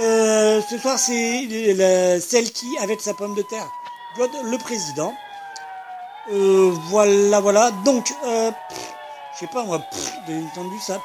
[0.00, 3.68] Euh, ce soir, c'est celle qui, avec sa pomme de terre,
[4.16, 5.14] God le président.
[6.32, 7.70] Euh, voilà, voilà.
[7.84, 8.50] Donc, euh,
[9.34, 9.80] je sais pas moi,
[10.26, 11.00] avez entendu ça.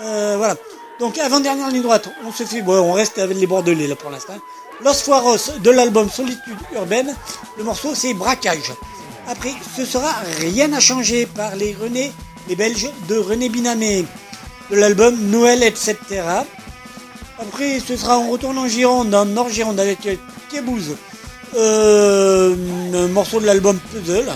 [0.00, 0.56] Euh, Voilà.
[0.98, 4.10] Donc, avant-dernière ligne droite, on se fait, bon, on reste avec les Bordelais là pour
[4.10, 4.34] l'instant.
[4.84, 7.14] Los Fueros de l'album Solitude urbaine.
[7.56, 8.72] Le morceau, c'est Braquage.
[9.26, 12.12] Après, ce sera Rien à changer par les René,
[12.48, 14.04] les Belges de René Binamé.
[14.70, 15.96] De l'album Noël, etc.
[17.38, 20.08] Après, ce sera, on retourne en Gironde, en Nord-Gironde avec
[20.50, 20.96] Kebouze.
[21.56, 22.54] Euh,
[22.94, 24.30] un morceau de l'album Puzzle.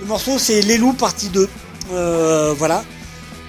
[0.00, 1.48] Le morceau, c'est Les Loups, partie 2.
[1.92, 2.84] Euh, voilà.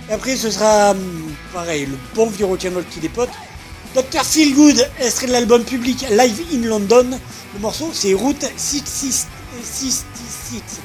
[0.09, 3.29] Après, ce sera, hum, pareil, le bon vieux rock'n'roll qui dépote.
[3.95, 4.23] Dr.
[4.23, 7.19] Feelgood, extrait de l'album public Live in London.
[7.53, 9.27] Le morceau, c'est Route 66,
[9.63, 10.81] 66.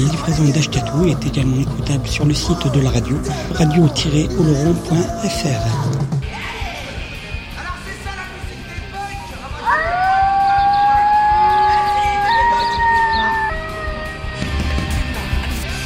[0.00, 3.18] La livraison d'Ashkatou est également écoutable sur le site de la radio,
[3.52, 4.96] radio-oloron.fr.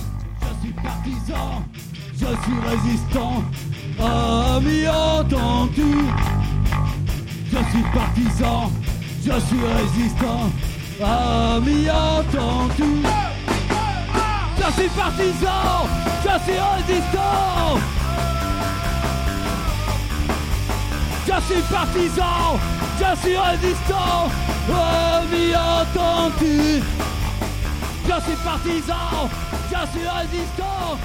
[2.17, 3.43] Je suis résistant,
[3.99, 6.05] ami entendu.
[7.51, 8.71] Je suis partisan,
[9.23, 10.49] je suis résistant,
[11.01, 12.91] ami entendu.
[14.57, 15.87] Je suis partisan,
[16.23, 17.79] je suis résistant.
[21.37, 22.57] Je suis partisan,
[22.97, 24.29] je suis résistant,
[24.69, 26.81] ami entendu.
[28.07, 29.29] Je suis partisan,
[29.69, 30.97] je suis résistant.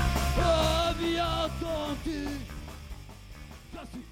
[3.73, 4.11] Je suis-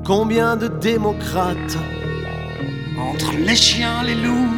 [0.03, 1.77] Combien de démocrates
[2.97, 4.49] Entre les chiens, les loups,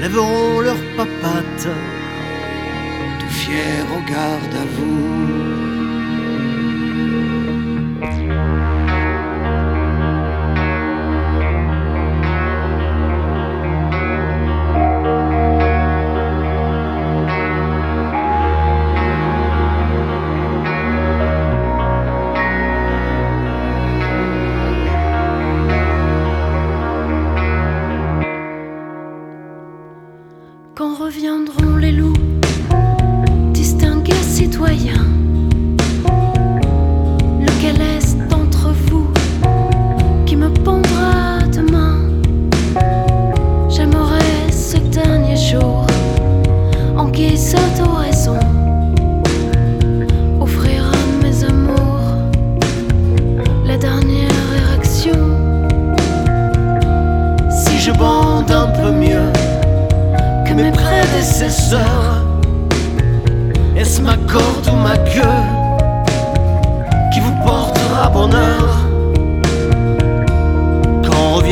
[0.00, 1.68] lèveront leurs papates?
[3.32, 5.61] Fiers au garde à vous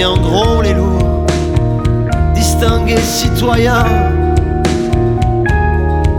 [0.01, 1.27] Quand reviendront les loups,
[2.35, 3.85] distingués citoyens,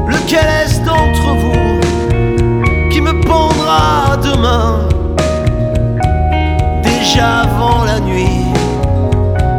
[0.08, 1.80] lequel est-ce d'entre vous
[2.92, 4.88] qui me pendra demain?
[6.84, 8.46] Déjà avant la nuit,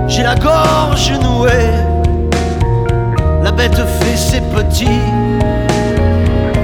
[0.07, 1.73] j'ai la gorge nouée.
[3.43, 5.03] La bête fait ses petits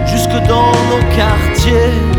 [0.06, 2.18] jusque dans nos quartiers.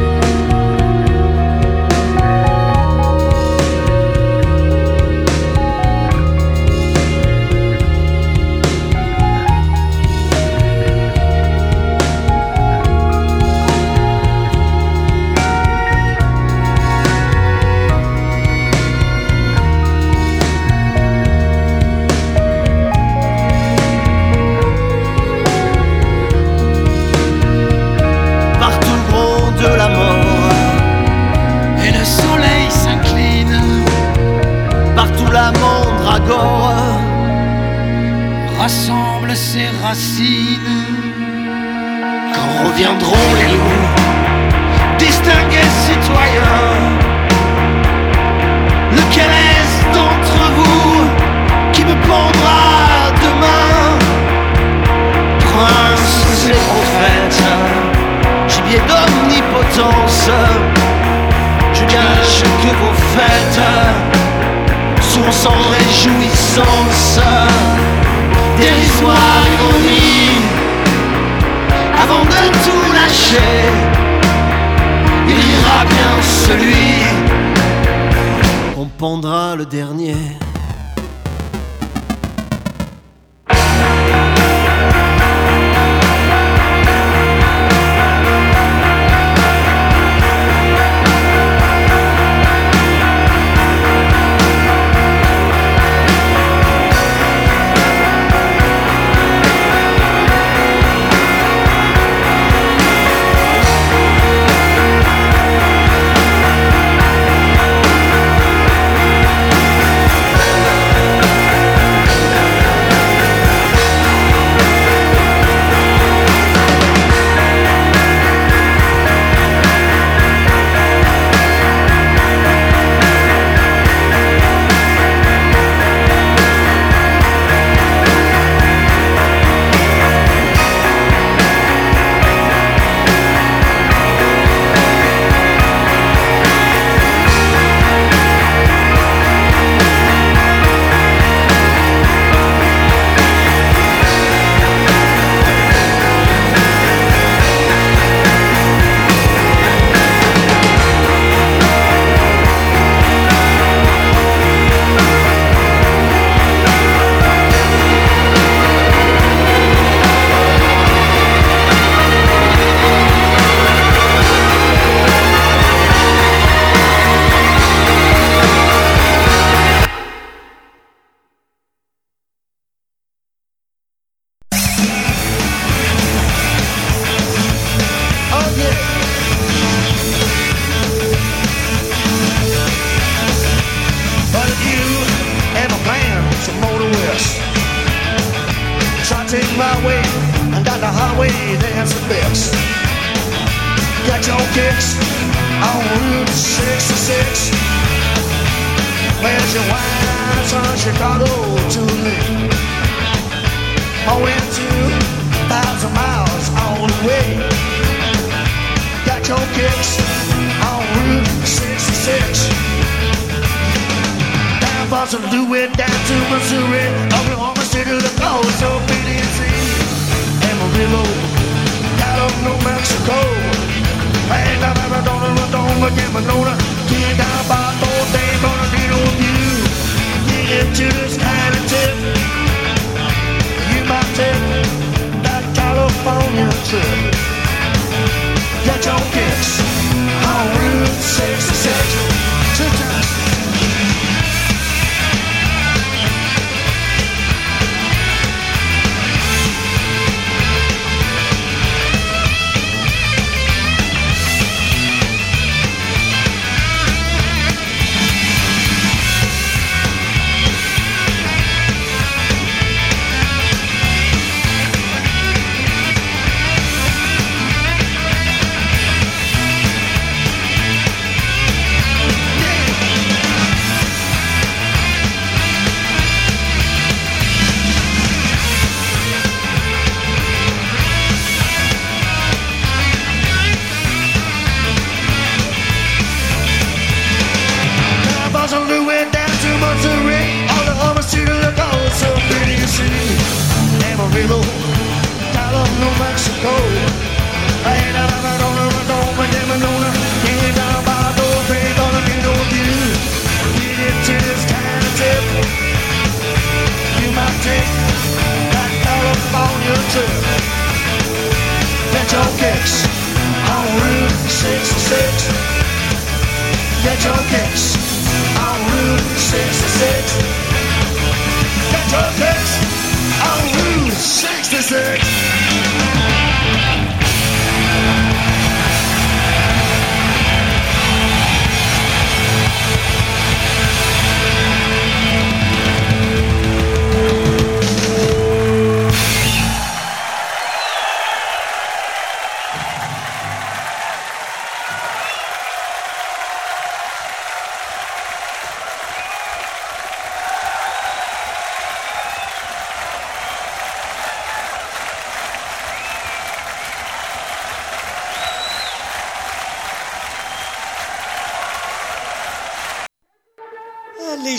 [42.80, 43.90] Quand reviendront les loups,
[44.98, 46.80] distingués citoyens,
[48.94, 51.10] lequel est d'entre vous
[51.74, 53.98] qui me pendra demain?
[55.40, 57.44] Princes et prophètes,
[58.48, 60.30] gibier d'omnipotence,
[61.74, 63.62] je gage que vos fêtes
[65.02, 67.20] sont sans réjouissance,
[68.58, 70.19] dérisoire ironie,
[72.26, 73.70] de tout lâcher,
[75.28, 77.04] il ira bien celui
[78.76, 80.16] qu'on pendra le dernier.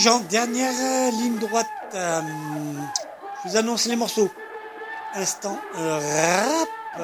[0.02, 1.66] Dernière euh, ligne droite.
[1.92, 2.22] euh,
[3.44, 4.30] je vous annonce les morceaux.
[5.14, 6.64] Instant euh,
[6.96, 7.02] rap.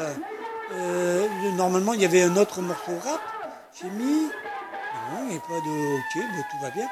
[1.56, 3.20] Normalement, il y avait un autre morceau rap.
[3.78, 4.30] J'ai mis.
[5.12, 5.96] Non, il n'y a pas de.
[5.98, 6.88] Ok, tout va bien.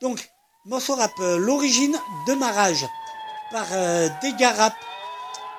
[0.00, 0.30] Donc,
[0.66, 1.10] morceau rap.
[1.18, 1.98] L'origine
[2.28, 2.86] de ma rage.
[3.50, 4.74] Par euh, Dégâts Rap.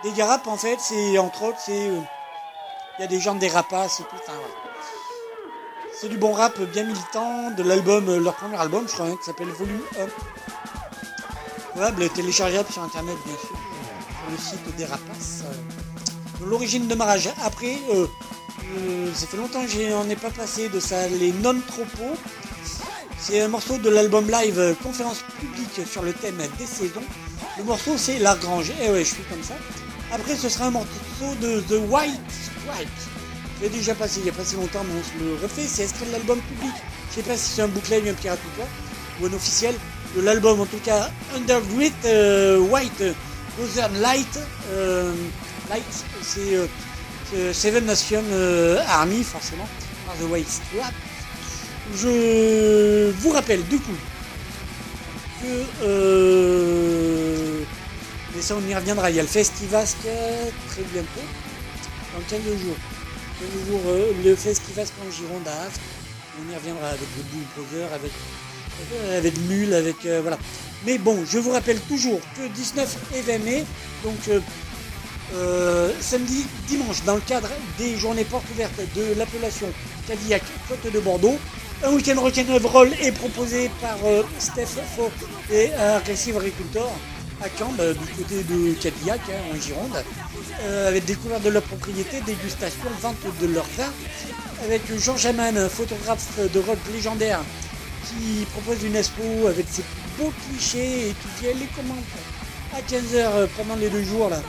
[0.03, 1.87] Dégâts Rap, en fait, c'est entre autres, c'est.
[1.87, 4.15] Il y a des gens des rapaces et tout.
[6.01, 9.15] C'est du bon rap bien militant de l'album, euh, leur premier album, je crois, hein,
[9.19, 10.07] qui s'appelle Volume 1.
[11.69, 15.43] Probable, téléchargeable sur internet, bien sûr, sur le site des rapaces.
[15.45, 17.29] euh, L'origine de Marage.
[17.43, 18.07] Après, euh,
[19.13, 22.17] ça fait longtemps que j'en ai pas passé de ça, les non-tropos.
[23.19, 27.03] C'est un morceau de l'album live Conférence publique sur le thème des saisons.
[27.59, 28.71] Le morceau, c'est L'Argrange.
[28.81, 29.53] Eh ouais, je suis comme ça.
[30.11, 30.89] Après, ce sera un morceau
[31.39, 32.19] de The White.
[33.61, 35.67] L'ai déjà passé il n'y a pas si longtemps, mais on se le refait.
[35.67, 36.73] C'est extrait de l'album public.
[37.09, 38.67] Je sais pas si c'est un bootleg, un pirate ou quoi,
[39.21, 39.75] ou un officiel.
[40.15, 43.03] De l'album, en tout cas, Underground euh, White
[43.57, 44.39] Northern Light.
[44.71, 45.13] euh,
[45.69, 45.83] Light,
[46.21, 46.65] c'est euh,
[47.31, 49.67] c'est Seven Nation euh, Army, forcément,
[50.05, 50.61] par The White.
[51.95, 53.95] Je vous rappelle, du coup,
[55.41, 55.65] que.
[58.35, 59.09] Mais ça, on y reviendra.
[59.11, 60.07] Il y a le Festivasque
[60.69, 61.21] très bientôt,
[62.13, 62.75] dans 15 jours.
[63.41, 65.71] 15 jours, euh, le Festivasque en Gironde à Avre.
[66.39, 67.23] On y reviendra avec le
[67.55, 68.11] Brother, avec,
[68.93, 70.05] euh, avec Mule, avec.
[70.05, 70.37] euh, voilà.
[70.85, 73.65] Mais bon, je vous rappelle toujours que 19 et 20 mai,
[74.03, 74.39] donc euh,
[75.35, 79.67] euh, samedi, dimanche, dans le cadre des journées portes ouvertes de l'appellation
[80.07, 81.37] Cadillac Côte de Bordeaux,
[81.83, 85.11] un week-end rock'n'roll est proposé par euh, Steph Faux
[85.51, 86.91] et un Agressive Agricultor
[87.43, 90.03] à Caen, bah, du côté de Cadillac, hein, en Gironde,
[90.61, 93.91] euh, avec découverte de leur propriété, dégustation, vente de leur vin,
[94.63, 97.39] avec Georges Hamann, un photographe de rock légendaire,
[98.05, 99.83] qui propose une expo avec ses
[100.17, 102.03] beaux clichés et qui les commente
[102.73, 104.41] à 15h pendant les deux jours, là,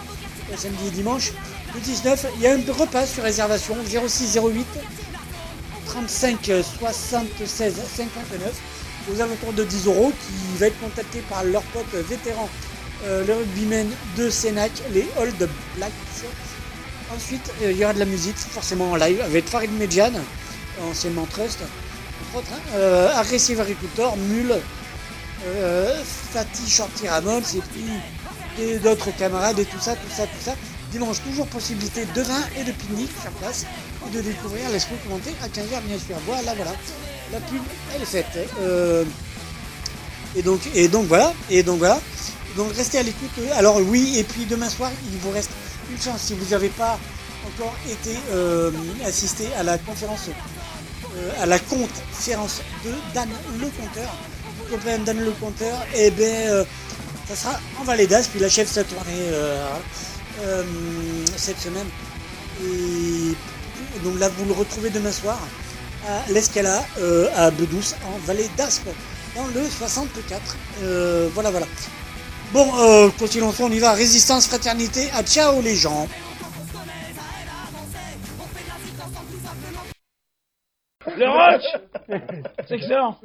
[0.56, 1.32] samedi et dimanche.
[1.74, 4.66] Le 19, il y a un repas sur réservation 06 08
[5.86, 8.52] 35 76 59
[9.10, 12.48] aux alentours de 10 euros qui va être contacté par leur pote vétéran,
[13.04, 15.92] euh, le rugbyman de Sénac, les Old Blacks.
[17.14, 20.12] Ensuite, euh, il y aura de la musique, forcément en live, avec Farid Medjan,
[20.88, 24.54] anciennement Trust, entre autres, hein, euh, Aggressive Agricultor, Mule,
[26.32, 30.54] Fatih Shorty Ramones, et puis d'autres camarades, et tout ça, tout ça, tout ça.
[30.92, 33.66] Dimanche, toujours possibilité de vin et de pique-nique sur place,
[34.06, 36.16] et de découvrir l'esprit commenté à 15h, bien sûr.
[36.26, 36.72] Voilà, voilà.
[37.32, 37.62] La pub,
[37.94, 38.38] elle est faite.
[40.36, 42.00] Et donc, et donc voilà, et donc voilà.
[42.56, 43.30] Donc restez à l'écoute.
[43.56, 45.50] Alors oui, et puis demain soir, il vous reste
[45.90, 46.98] une chance si vous n'avez pas
[47.46, 48.70] encore été euh,
[49.04, 50.28] assisté à la conférence,
[51.16, 53.28] euh, à la conférence de Dan
[53.60, 54.14] Le Conteur.
[54.58, 56.64] Vous comprenez Dan Le Conteur, et bien euh,
[57.28, 59.66] ça sera en Vallée d'As, puis il achève sa tournée euh,
[60.44, 60.62] euh,
[61.36, 61.86] cette semaine.
[62.62, 63.34] Et
[64.04, 65.38] donc là, vous le retrouvez demain soir
[66.08, 68.88] à l'Escala, euh, à Bedouce, en Vallée d'Aspe,
[69.36, 70.56] dans le 64.
[70.82, 71.66] Euh, voilà, voilà.
[72.52, 73.92] Bon, euh, continuons, on y va.
[73.92, 76.06] Résistance, fraternité, à ciao les gens.
[81.22, 81.62] Le roach
[82.66, 83.16] C'est excellent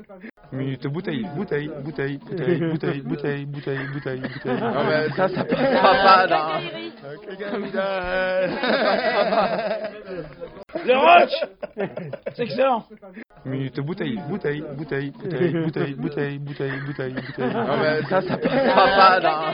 [0.52, 4.62] Minute bouteille, bouteille, bouteille, bouteille, bouteille, bouteille, bouteille, bouteille, bouteille.
[4.62, 6.62] Non, mais ça, ça passera pas dans.
[10.86, 11.34] Le roach
[12.36, 12.86] C'est excellent
[13.46, 17.54] Minute bouteille, bouteille, bouteille, bouteille, bouteille, bouteille, bouteille, bouteille, bouteille.
[17.54, 19.54] Non, mais ça, ça passera pas dans.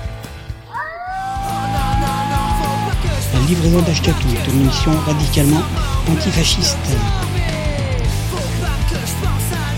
[3.51, 5.61] Livraison d'Achetatou est une émission radicalement
[6.09, 6.77] antifasciste.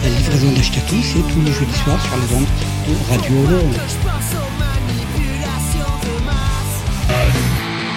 [0.03, 2.45] La livraison d'Achetatou, c'est tous les jeudis soirs sur les ondes
[2.87, 3.71] de Radio Oloron.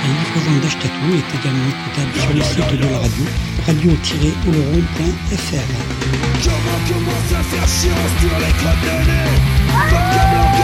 [0.01, 3.25] La livraison d'Achetatou est également écoutable sur le site de la radio,
[3.67, 5.69] radio-oloron.fr.
[10.09, 10.56] Comment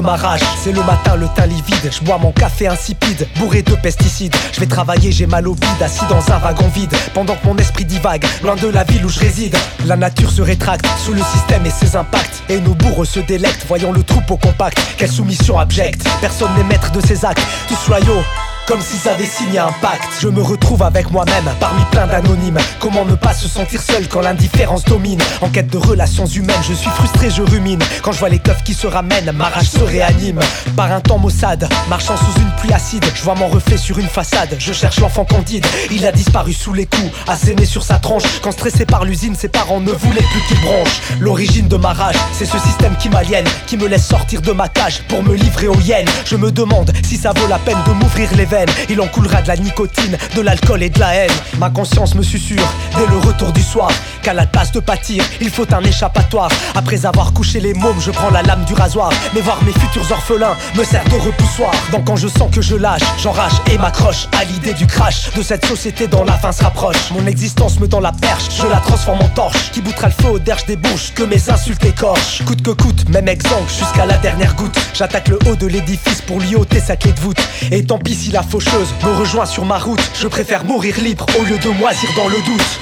[0.00, 0.16] ma
[0.62, 1.90] c'est le matin, le teint livide.
[1.90, 4.34] Je bois mon café insipide, bourré de pesticides.
[4.52, 6.94] Je vais travailler, j'ai mal au bide, assis dans un wagon vide.
[7.14, 9.56] Pendant que mon esprit divague, loin de la ville où je réside.
[9.86, 12.42] La nature se rétracte sous le système et ses impacts.
[12.48, 14.78] Et nos bourreaux se délectent, voyant le troupeau compact.
[14.96, 17.42] Quelle soumission abjecte, personne n'est maître de ses actes.
[17.68, 18.22] Tous loyaux.
[18.66, 20.08] Comme s'ils avaient signé un pacte.
[20.20, 22.58] Je me retrouve avec moi-même parmi plein d'anonymes.
[22.80, 25.20] Comment ne pas se sentir seul quand l'indifférence domine?
[25.40, 27.78] En quête de relations humaines je suis frustré je rumine.
[28.02, 30.40] Quand je vois les keufs qui se ramènent ma rage se réanime.
[30.76, 34.08] Par un temps maussade Marchant sous une pluie acide Je vois mon reflet sur une
[34.08, 34.56] façade.
[34.58, 35.64] Je cherche l'enfant candide.
[35.92, 38.24] Il a disparu sous les coups Asséné sur sa tronche.
[38.42, 42.16] Quand stressé par l'usine ses parents ne voulaient plus qu'il bronche L'origine de ma rage
[42.32, 45.68] C'est ce système qui m'aliène Qui me laisse sortir de ma cage Pour me livrer
[45.68, 48.55] aux hyènes Je me demande si ça vaut la peine de m'ouvrir les veines
[48.88, 51.30] Il en coulera de la nicotine, de l'alcool et de la haine.
[51.58, 53.90] Ma conscience me susurre dès le retour du soir
[54.22, 56.50] Qu'à la place de pâtir, il faut un échappatoire.
[56.74, 59.10] Après avoir couché les mômes, je prends la lame du rasoir.
[59.34, 61.72] Mais voir mes futurs orphelins me sert de repoussoir.
[61.92, 65.32] Donc quand je sens que je lâche, j'enrage et m'accroche À l'idée du crash.
[65.34, 67.10] De cette société dont la fin se rapproche.
[67.12, 69.70] Mon existence me tend la perche, je la transforme en torche.
[69.72, 72.42] Qui boutera le feu aux derges des bouches, que mes insultes écorchent.
[72.44, 74.76] Coûte que coûte, même exemple jusqu'à la dernière goutte.
[74.94, 77.38] J'attaque le haut de l'édifice pour lui ôter sa clé de voûte.
[77.70, 81.26] Et tant pis si la faucheuse me rejoint sur ma route Je préfère mourir libre
[81.38, 82.80] au lieu de moisir dans le doute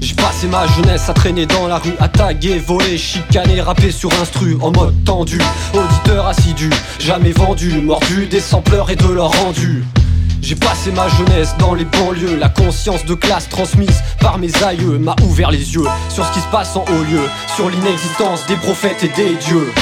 [0.00, 4.12] J'ai passé ma jeunesse à traîner dans la rue, à taguer, voler, chicaner, rapper sur
[4.20, 5.38] instru en mode tendu.
[5.74, 9.84] Auditeur assidu, jamais vendu, mordu des sampleurs et de leur rendu.
[10.42, 14.98] J'ai passé ma jeunesse dans les banlieues, la conscience de classe transmise par mes aïeux
[14.98, 17.22] m'a ouvert les yeux sur ce qui se passe en haut lieu,
[17.56, 19.72] sur l'inexistence des prophètes et des dieux.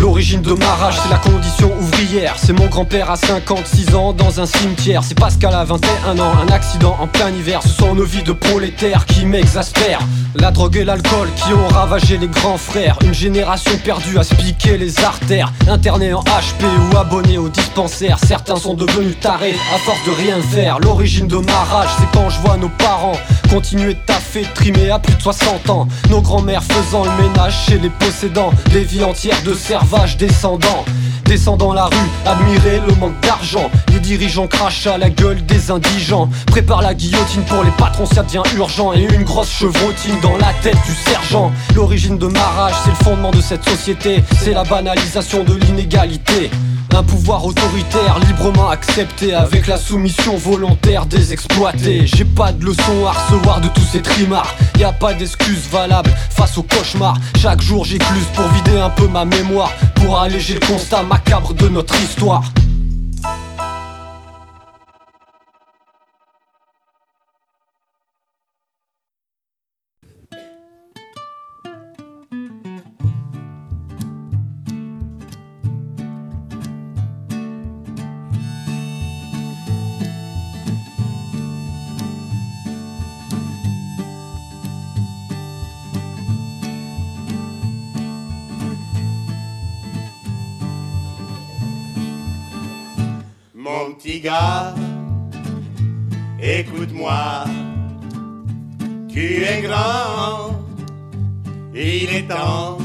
[0.00, 2.34] L'origine de ma rage, c'est la condition ouvrière.
[2.36, 5.02] C'est mon grand-père à 56 ans dans un cimetière.
[5.04, 7.60] C'est Pascal à 21 ans, un accident en plein hiver.
[7.62, 10.00] Ce sont nos vies de prolétaires qui m'exaspèrent.
[10.34, 12.98] La drogue et l'alcool qui ont ravagé les grands frères.
[13.04, 15.52] Une génération perdue à se piquer les artères.
[15.68, 18.18] Internés en HP ou abonnés au dispensaire.
[18.18, 20.78] Certains sont devenus tarés à force de rien faire.
[20.80, 23.16] L'origine de ma rage, c'est quand je vois nos parents
[23.52, 25.86] continuer de taffer, trimer à plus de 60 ans.
[26.08, 28.50] Nos grands-mères faisant le ménage chez les possédants.
[28.72, 29.52] Des vies entières de
[29.82, 30.84] servage descendants.
[31.24, 33.70] Descendant la rue, admirer le manque d'argent.
[33.92, 36.28] Les dirigeants crachent à la gueule des indigents.
[36.46, 38.92] Prépare la guillotine pour les patrons, ça devient urgent.
[38.92, 41.50] Et une grosse chevrotine dans la tête du sergent.
[41.74, 44.22] L'origine de ma rage, c'est le fondement de cette société.
[44.40, 46.50] C'est la banalisation de l'inégalité.
[46.94, 52.06] Un pouvoir autoritaire librement accepté avec la soumission volontaire des exploités.
[52.06, 54.54] J'ai pas de leçon à recevoir de tous ces trimards.
[54.78, 57.16] Y a pas d'excuses valables face au cauchemar.
[57.40, 61.68] Chaque jour j'écluse pour vider un peu ma mémoire, pour alléger le constat macabre de
[61.68, 62.44] notre histoire.
[93.90, 94.74] Petit gars,
[96.40, 97.44] écoute-moi,
[99.08, 100.54] tu es grand,
[101.74, 102.78] il est temps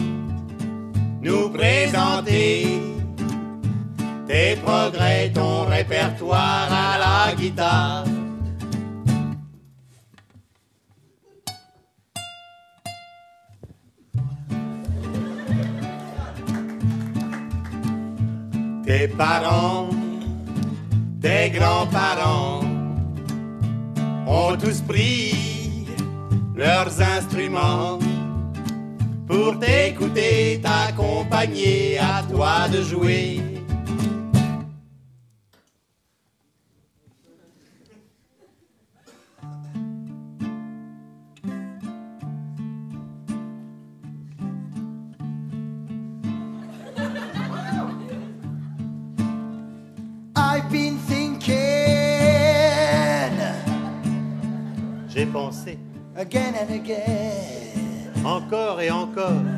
[1.22, 2.82] nous présenter
[4.28, 8.04] tes progrès, ton répertoire à la guitare.
[18.86, 19.90] Tes parents
[21.22, 22.62] tes grands-parents
[24.28, 25.88] ont tous pris
[26.56, 28.00] leurs instruments
[29.28, 33.57] pour t'écouter, t'accompagner, à toi de jouer.
[55.48, 55.80] Pensé
[56.18, 58.26] again and again.
[58.26, 59.57] encore et encore.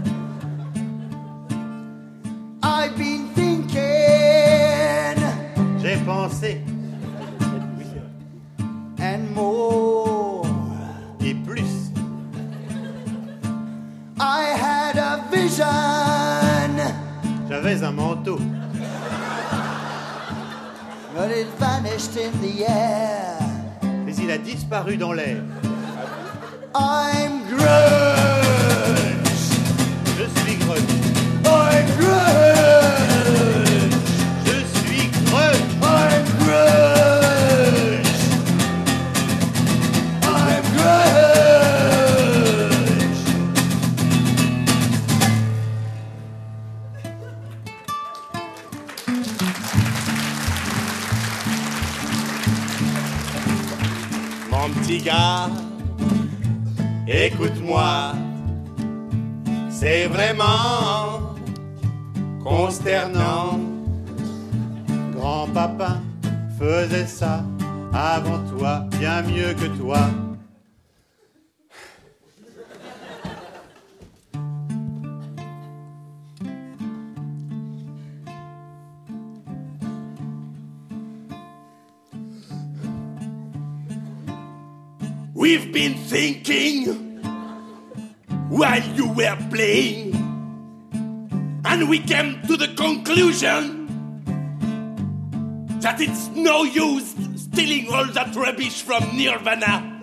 [98.78, 100.02] From Nirvana.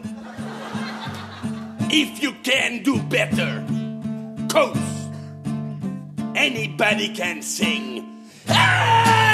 [1.91, 3.65] If you can do better,
[4.49, 5.09] cause
[6.35, 8.05] anybody can sing.
[8.47, 9.26] Ça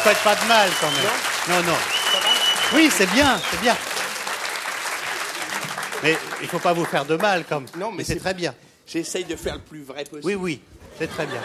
[0.00, 1.62] faites pas de mal quand même.
[1.64, 1.78] Non, non.
[2.74, 3.76] Oui, c'est bien, c'est bien.
[6.02, 7.66] Mais il faut pas vous faire de mal, comme.
[7.78, 8.54] Non, mais c'est c'est- très bien.
[8.86, 10.22] J'essaye de faire le plus vrai possible.
[10.24, 10.60] Oui, oui,
[10.98, 11.40] c'est très bien.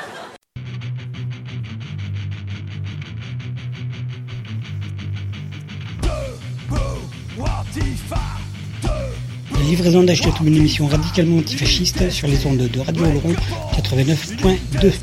[9.53, 13.35] La livraison d'Achetatou, une émission radicalement antifasciste sur les ondes de Radio Oloron
[13.75, 14.93] 89.2.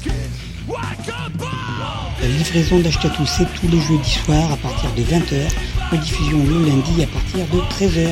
[2.23, 5.49] La livraison d'Achetatou, c'est tous les jeudis soirs à partir de 20h,
[5.91, 8.11] rediffusion le lundi à partir de 13h.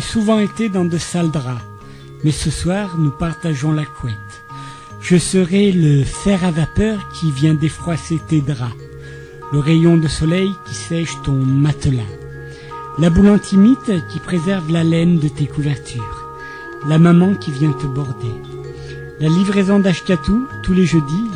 [0.00, 1.60] j'ai souvent été dans de sales draps,
[2.24, 4.16] mais ce soir, nous partageons la couette.
[5.02, 8.74] Je serai le fer à vapeur qui vient défroisser tes draps,
[9.52, 12.14] le rayon de soleil qui sèche ton matelas,
[12.98, 16.30] la boule antimite qui préserve la laine de tes couvertures,
[16.88, 18.40] la maman qui vient te border,
[19.20, 21.30] la livraison d'Ashkatou tous les jeudis,